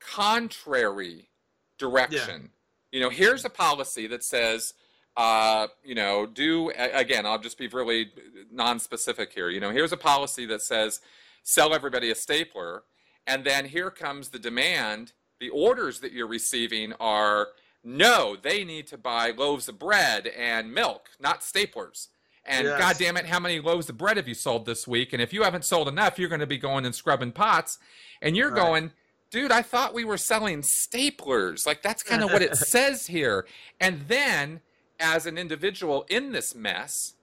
[0.00, 1.28] contrary
[1.76, 2.50] direction,
[2.92, 4.72] you know, here's a policy that says,
[5.16, 7.26] uh, you know, do again.
[7.26, 8.12] I'll just be really
[8.50, 9.50] non-specific here.
[9.50, 11.00] You know, here's a policy that says
[11.48, 12.82] sell everybody a stapler,
[13.26, 15.12] and then here comes the demand.
[15.40, 17.48] The orders that you're receiving are
[17.84, 22.08] no, they need to buy loaves of bread and milk, not staplers.
[22.44, 22.78] And Yes.
[22.78, 25.12] God damn it, how many loaves of bread have you sold this week?
[25.12, 27.78] And if you haven't sold enough, you're going to be going and scrubbing pots.
[28.20, 28.56] And you're Right.
[28.56, 28.92] going,
[29.30, 31.66] dude, I thought we were selling staplers.
[31.66, 33.46] Like that's kind of what it says here.
[33.80, 34.60] And then,
[35.00, 37.14] as an individual in this mess,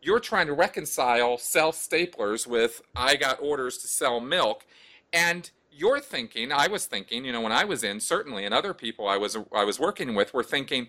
[0.00, 4.64] you're trying to reconcile sell staplers with I got orders to sell milk.
[5.12, 8.74] And you're thinking, I was thinking, you know, when I was in, certainly, and other
[8.74, 10.88] people I was I was working with were thinking,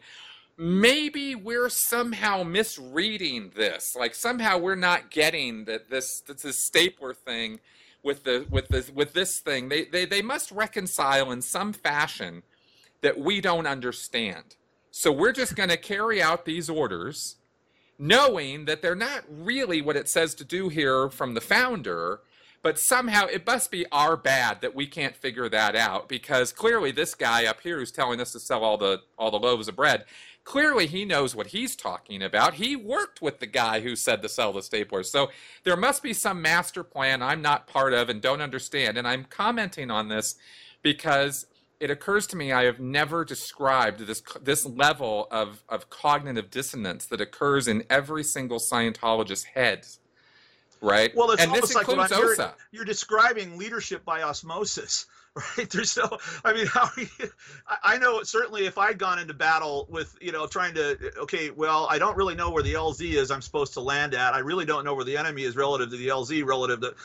[0.57, 3.95] maybe we're somehow misreading this.
[3.95, 7.59] Like somehow we're not getting that this this, stapler thing
[8.03, 9.69] with the with this with this thing.
[9.69, 12.43] They, they they must reconcile in some fashion
[13.01, 14.55] that we don't understand.
[14.91, 17.37] So we're just going to carry out these orders
[17.99, 22.21] knowing that they're not really what it says to do here from the founder,
[22.61, 26.91] but somehow it must be our bad that we can't figure that out because clearly
[26.91, 29.75] this guy up here who's telling us to sell all the all the loaves of
[29.75, 30.05] bread,
[30.43, 32.55] clearly he knows what he's talking about.
[32.55, 35.05] He worked with the guy who said to sell the staplers.
[35.05, 35.29] So
[35.63, 38.97] there must be some master plan I'm not part of and don't understand.
[38.97, 40.35] And I'm commenting on this
[40.81, 41.45] because
[41.79, 47.05] it occurs to me I have never described this this level of, of cognitive dissonance
[47.07, 49.85] that occurs in every single Scientologist's head.
[50.81, 51.13] Right?
[51.15, 52.53] Well, it's and almost like what includes I'm hearing- OSA.
[52.71, 55.05] you're describing leadership by osmosis
[55.57, 57.07] right there's no i mean how are you,
[57.83, 61.85] I- know certainly if i'd gone into battle with you know trying to okay well
[61.91, 64.65] i don't really know where the lz is i'm supposed to land at i really
[64.65, 66.95] don't know where the enemy is relative to the lz relative to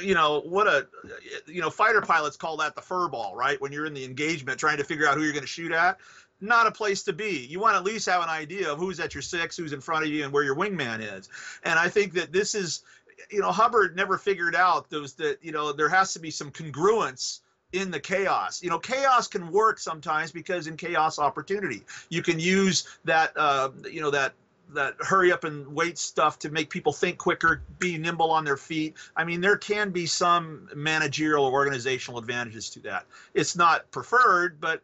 [0.00, 0.86] you know what a
[1.46, 3.60] you know fighter pilots call that the fur ball right?
[3.60, 5.98] When you're in the engagement trying to figure out who you're going to shoot at
[6.40, 7.46] not a place to be.
[7.48, 9.80] You want to at least have an idea of who's at your six who's in
[9.80, 11.28] front of you and where your wingman is.
[11.62, 12.82] And i think that this is
[13.30, 16.50] you know hubbard never figured out those that you know there has to be some
[16.50, 17.40] congruence
[17.72, 18.62] in the chaos.
[18.62, 21.82] You know chaos can work sometimes because in chaos opportunity.
[22.08, 24.34] You can use that uh, you know that
[24.74, 28.56] that hurry up and wait stuff to make people think quicker be nimble on their
[28.56, 28.96] feet.
[29.16, 33.06] I mean there can be some managerial or organizational advantages to that.
[33.34, 34.82] It's not preferred but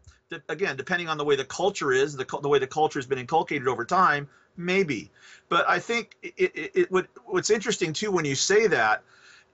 [0.49, 3.18] again depending on the way the culture is the, the way the culture has been
[3.18, 5.11] inculcated over time maybe.
[5.49, 9.03] But i think it, it, it what, what's interesting too when you say that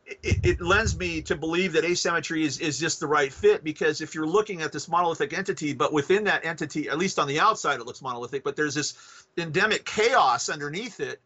[0.07, 4.01] it, it, lends me to believe that asymmetry is, is just the right fit because
[4.01, 7.41] if you're looking at this monolithic entity, but within that entity, at least on the
[7.41, 8.95] outside, it looks monolithic, but there's this
[9.39, 11.21] endemic chaos underneath it,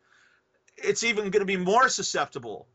[0.77, 2.67] it's even going to be more susceptible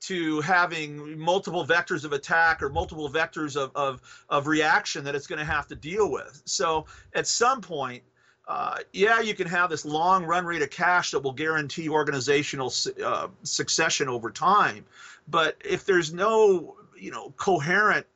[0.00, 5.28] to having multiple vectors of attack or multiple vectors of, of, of reaction that it's
[5.28, 6.42] going to have to deal with.
[6.44, 8.02] So at some point,
[8.48, 12.72] uh, yeah, you can have this long run rate of cash that will guarantee organizational
[13.04, 14.84] uh, succession over time.
[15.28, 18.06] But if there's no, you know, coherent,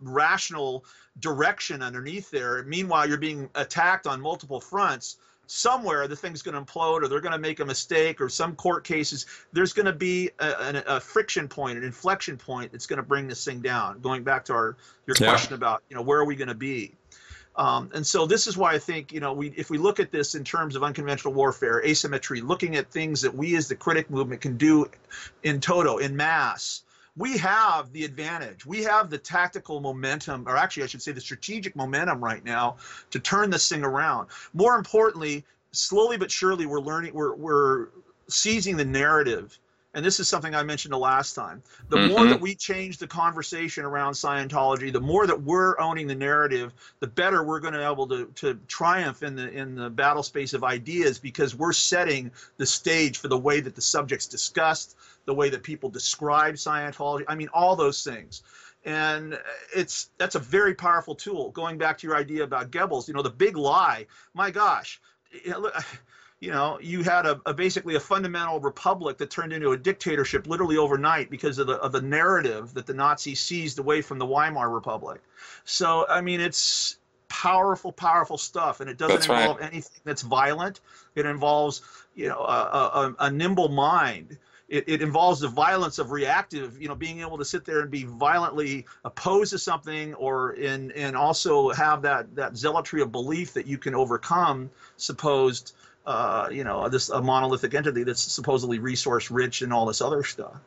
[0.00, 0.84] rational
[1.18, 6.60] direction underneath there, meanwhile you're being attacked on multiple fronts, somewhere the thing's going to
[6.60, 9.92] implode or they're going to make a mistake or some court cases there's going to
[9.92, 13.60] be a, a, a, friction point an inflection point that's going to bring this thing
[13.60, 14.76] down going back to our
[15.06, 15.28] your yeah.
[15.28, 16.94] question about you know where are we going to be
[17.56, 20.10] um, and so this is why I think, you know, we if we look at
[20.10, 24.10] this in terms of unconventional warfare, asymmetry, looking at things that we as the critic
[24.10, 24.90] movement can do
[25.44, 26.82] in toto, in mass,
[27.16, 28.66] we have the advantage.
[28.66, 32.76] We have the tactical momentum, or actually, I should say, the strategic momentum right now
[33.10, 34.28] to turn this thing around.
[34.52, 37.88] More importantly, slowly but surely, we're learning, we're, we're
[38.28, 39.58] seizing the narrative
[39.94, 41.62] and this is something I mentioned the last time.
[41.88, 42.12] The mm-hmm.
[42.12, 46.72] more that we change the conversation around Scientology, the more that we're owning the narrative,
[47.00, 50.22] the better we're going to be able to, to triumph in the in the battle
[50.22, 54.96] space of ideas because we're setting the stage for the way that the subject's discussed,
[55.24, 57.24] the way that people describe Scientology.
[57.28, 58.42] I mean, all those things
[58.84, 59.38] and
[59.74, 61.50] it's that's a very powerful tool.
[61.52, 64.06] Going back to your idea about Goebbels, you know, the big lie.
[64.34, 65.00] My gosh,
[66.44, 70.46] you know, you had a, a, basically a fundamental republic that turned into a dictatorship
[70.46, 74.26] literally overnight because of the of the narrative that the Nazis seized away from the
[74.26, 75.22] Weimar Republic.
[75.64, 79.72] So I mean, it's powerful, powerful stuff, and it doesn't that's involve right.
[79.72, 80.80] anything that's violent.
[81.14, 81.80] It involves
[82.14, 82.60] you know a,
[83.08, 84.36] a, a nimble mind.
[84.66, 87.90] It, it, involves the violence of reactive, you know, being able to sit there and
[87.90, 93.54] be violently opposed to something, or in and also have that that zealotry of belief
[93.54, 95.74] that you can overcome supposed
[96.06, 100.22] uh, you know, this a monolithic entity that's supposedly resource rich and all this other
[100.22, 100.60] stuff.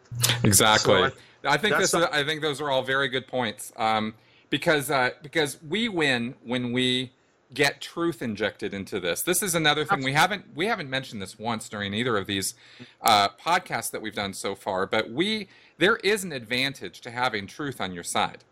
[0.44, 1.10] Exactly.
[1.10, 1.12] So
[1.44, 1.94] I, I, think this.
[1.94, 3.72] Is, I think those are all very good points.
[3.78, 4.16] Um,
[4.50, 7.12] because uh, because we win when we
[7.54, 9.22] get truth injected into this.
[9.22, 12.56] This is another thing we haven't we haven't mentioned this once during either of these
[13.02, 14.86] uh, podcasts that we've done so far.
[14.86, 18.44] But we there is an advantage to having truth on your side.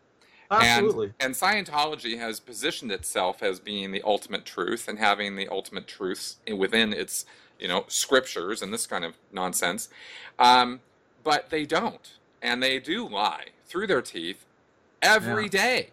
[0.51, 1.13] Absolutely.
[1.19, 5.87] And, and Scientology has positioned itself as being the ultimate truth and having the ultimate
[5.87, 7.25] truths within its,
[7.59, 9.89] you know, scriptures and this kind of nonsense.
[10.39, 10.81] Um,
[11.23, 12.13] but they don't.
[12.41, 14.45] And they do lie through their teeth
[15.01, 15.49] every yeah.
[15.49, 15.89] day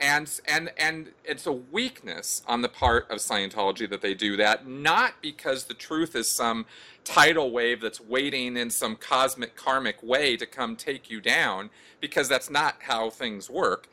[0.00, 4.66] and and and it's a weakness on the part of Scientology that they do that
[4.66, 6.66] not because the truth is some
[7.04, 11.70] tidal wave that's waiting in some cosmic karmic way to come take you down
[12.00, 13.88] because that's not how things work.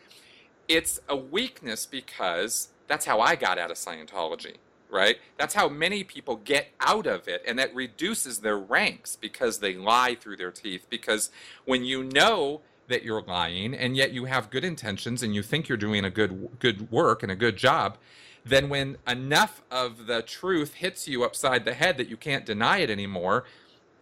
[0.68, 4.56] It's a weakness because that's how I got out of Scientology
[4.92, 5.18] right?
[5.38, 9.74] That's how many people get out of it and that reduces their ranks because they
[9.74, 10.86] lie through their teeth.
[10.90, 11.32] Because
[11.66, 12.62] when you know
[12.92, 16.10] that you're lying and yet you have good intentions and you think you're doing a
[16.10, 17.98] good good work and a good job
[18.46, 22.78] then when enough of the truth hits you upside the head that you can't deny
[22.78, 23.44] it anymore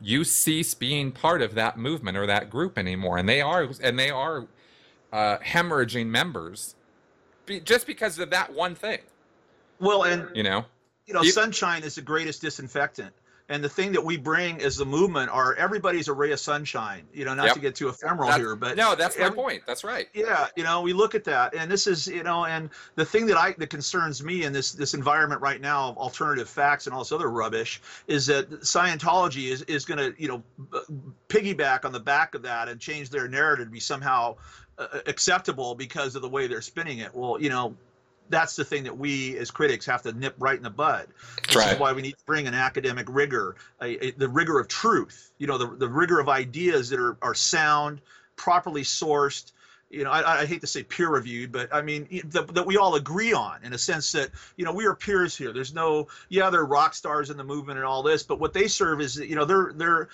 [0.01, 3.17] you cease being part of that movement or that group anymore.
[3.17, 4.47] And they are and they are
[5.11, 6.75] uh, hemorrhaging members
[7.45, 8.99] be, just because of that one thing.
[9.79, 10.65] Well and you know?
[11.05, 13.13] you know sunshine is the greatest disinfectant
[13.49, 17.03] and the thing that we bring as the movement are everybody's a ray of sunshine
[17.13, 17.55] you know not yep.
[17.55, 20.47] to get too ephemeral that's, here but no that's every, my point that's right yeah
[20.55, 23.37] you know we look at that and this is you know and the thing that
[23.37, 27.01] i that concerns me in this this environment right now of alternative facts and all
[27.01, 30.43] this other rubbish is that scientology is is going to you know
[31.27, 34.35] piggyback on the back of that and change their narrative to be somehow
[34.77, 37.75] uh, acceptable because of the way they're spinning it well you know
[38.29, 41.07] that's the thing that we as critics have to nip right in the bud.
[41.47, 41.73] This right.
[41.73, 45.31] is why we need to bring an academic rigor, a, a, the rigor of truth,
[45.37, 48.01] you know, the, the rigor of ideas that are, are sound,
[48.35, 49.51] properly sourced,
[49.89, 52.77] you know, I, I, hate to say peer reviewed, but I mean the, that we
[52.77, 55.51] all agree on in a sense that you know we are peers here.
[55.51, 58.67] There's no, yeah, they're rock stars in the movement and all this, but what they
[58.67, 60.09] serve is you know they're they're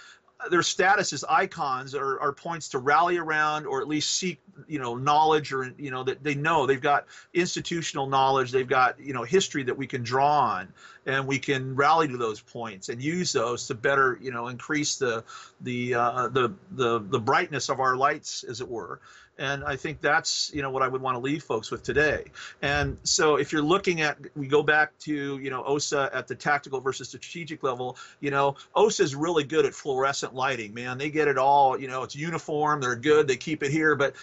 [0.50, 4.96] their status as icons are, points to rally around or at least seek you know
[4.96, 6.66] knowledge or you know that they know.
[6.66, 8.52] They've got institutional knowledge.
[8.52, 10.68] They've got you know history that we can draw on
[11.06, 14.98] and we can rally to those points and use those to better you know increase
[14.98, 15.24] the
[15.62, 19.00] the uh, the, the the brightness of our lights as it were
[19.38, 22.26] And I think that's you know what I would want to leave folks with today.
[22.62, 26.36] And so if you're looking at, we go back to you know OSA at the
[26.36, 27.98] tactical versus strategic level.
[28.22, 30.74] You know OSA is really good at fluorescent lighting.
[30.74, 31.80] Man, they get it all.
[31.80, 32.82] You know it's uniform.
[32.82, 33.28] They're good.
[33.28, 34.16] They keep it here, but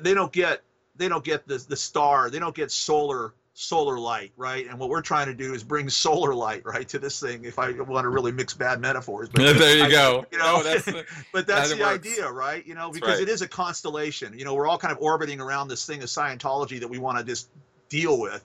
[0.00, 0.62] they don't get
[0.96, 2.28] they don't get the the star.
[2.28, 4.66] They don't get solar solar light, right?
[4.68, 7.44] And what we're trying to do is bring solar light, right, to this thing.
[7.44, 10.26] If I want to really mix bad metaphors, but there you I, go.
[10.30, 12.06] You know, that's the, but that's that the works.
[12.06, 12.66] idea, right?
[12.66, 13.22] You know, because right.
[13.22, 14.38] it is a constellation.
[14.38, 17.18] You know, we're all kind of orbiting around this thing of Scientology that we want
[17.18, 17.48] to just
[17.90, 18.42] deal with.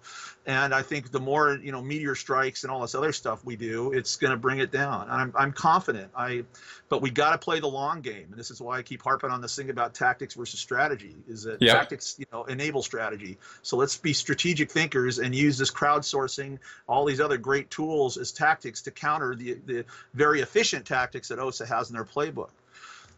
[0.47, 3.55] And I think the more you know meteor strikes and all this other stuff we
[3.55, 5.03] do, it's going to bring it down.
[5.03, 6.11] And I'm I'm confident.
[6.15, 6.43] I,
[6.87, 9.31] but we got to play the long game, and this is why I keep harping
[9.31, 11.15] on this thing about tactics versus strategy.
[11.27, 11.73] Is that yeah.
[11.73, 13.39] tactics you know enable strategy?
[13.63, 18.31] So let's be strategic thinkers and use this crowdsourcing, all these other great tools as
[18.31, 22.51] tactics to counter the the very efficient tactics that OSA has in their playbook.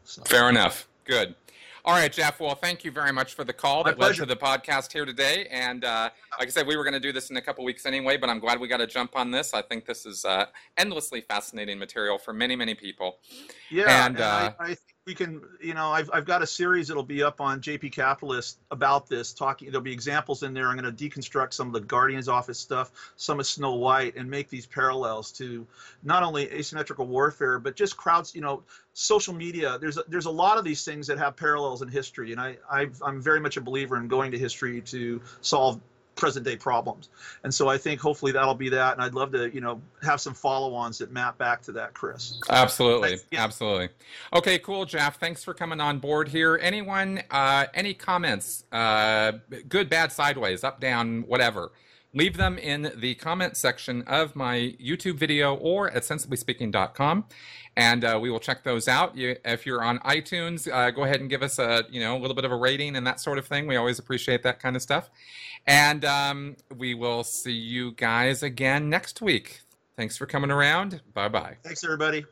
[0.05, 0.21] So.
[0.23, 0.87] Fair enough.
[1.03, 1.35] Good.
[1.87, 2.41] All right, Jeff.
[2.41, 4.23] Well, thank you very much for the call My that pleasure.
[4.23, 5.47] led to the podcast here today.
[5.49, 7.85] And uh, like I said, we were going to do this in a couple weeks
[7.85, 9.53] anyway, but I'm glad we got to jump on this.
[9.53, 13.19] I think this is uh, endlessly fascinating material for many, many people.
[13.71, 15.41] Yeah, and, and uh, I, I, think we can.
[15.61, 19.33] You know, I've I've got a series that'll be up on JP Capitalist about this.
[19.33, 20.67] Talking, there'll be examples in there.
[20.67, 24.29] I'm going to deconstruct some of the Guardian's Office stuff, some of Snow White, and
[24.29, 25.65] make these parallels to
[26.03, 28.35] not only asymmetrical warfare, but just crowds.
[28.35, 29.77] You know, social media.
[29.79, 32.57] There's a, there's a lot of these things that have parallels in history, and I
[32.69, 35.79] i I'm very much a believer in going to history to solve
[36.17, 37.09] present day problems.
[37.43, 38.93] And so I think hopefully that'll be that.
[38.93, 41.93] And I'd love to, you know, have some follow ons that map back to that,
[41.93, 42.39] Chris.
[42.49, 43.17] Absolutely.
[43.31, 43.43] Yeah.
[43.43, 43.89] Absolutely.
[44.33, 45.19] Okay, cool, Jeff.
[45.19, 46.59] Thanks for coming on board here.
[46.61, 49.33] Anyone, uh, any comments, uh,
[49.69, 51.71] good, bad, sideways, up, down, whatever?
[52.13, 57.25] Leave them in the comment section of my YouTube video or at sensiblyspeaking.com
[57.77, 59.15] and uh, we will check those out.
[59.15, 62.19] You, if you're on iTunes, uh, go ahead and give us a you know a
[62.19, 63.67] little bit of a rating and that sort of thing.
[63.67, 65.09] We always appreciate that kind of stuff.
[65.67, 69.61] And um, we will see you guys again next week.
[69.95, 71.01] Thanks for coming around.
[71.13, 71.57] Bye bye.
[71.63, 72.25] Thanks, everybody.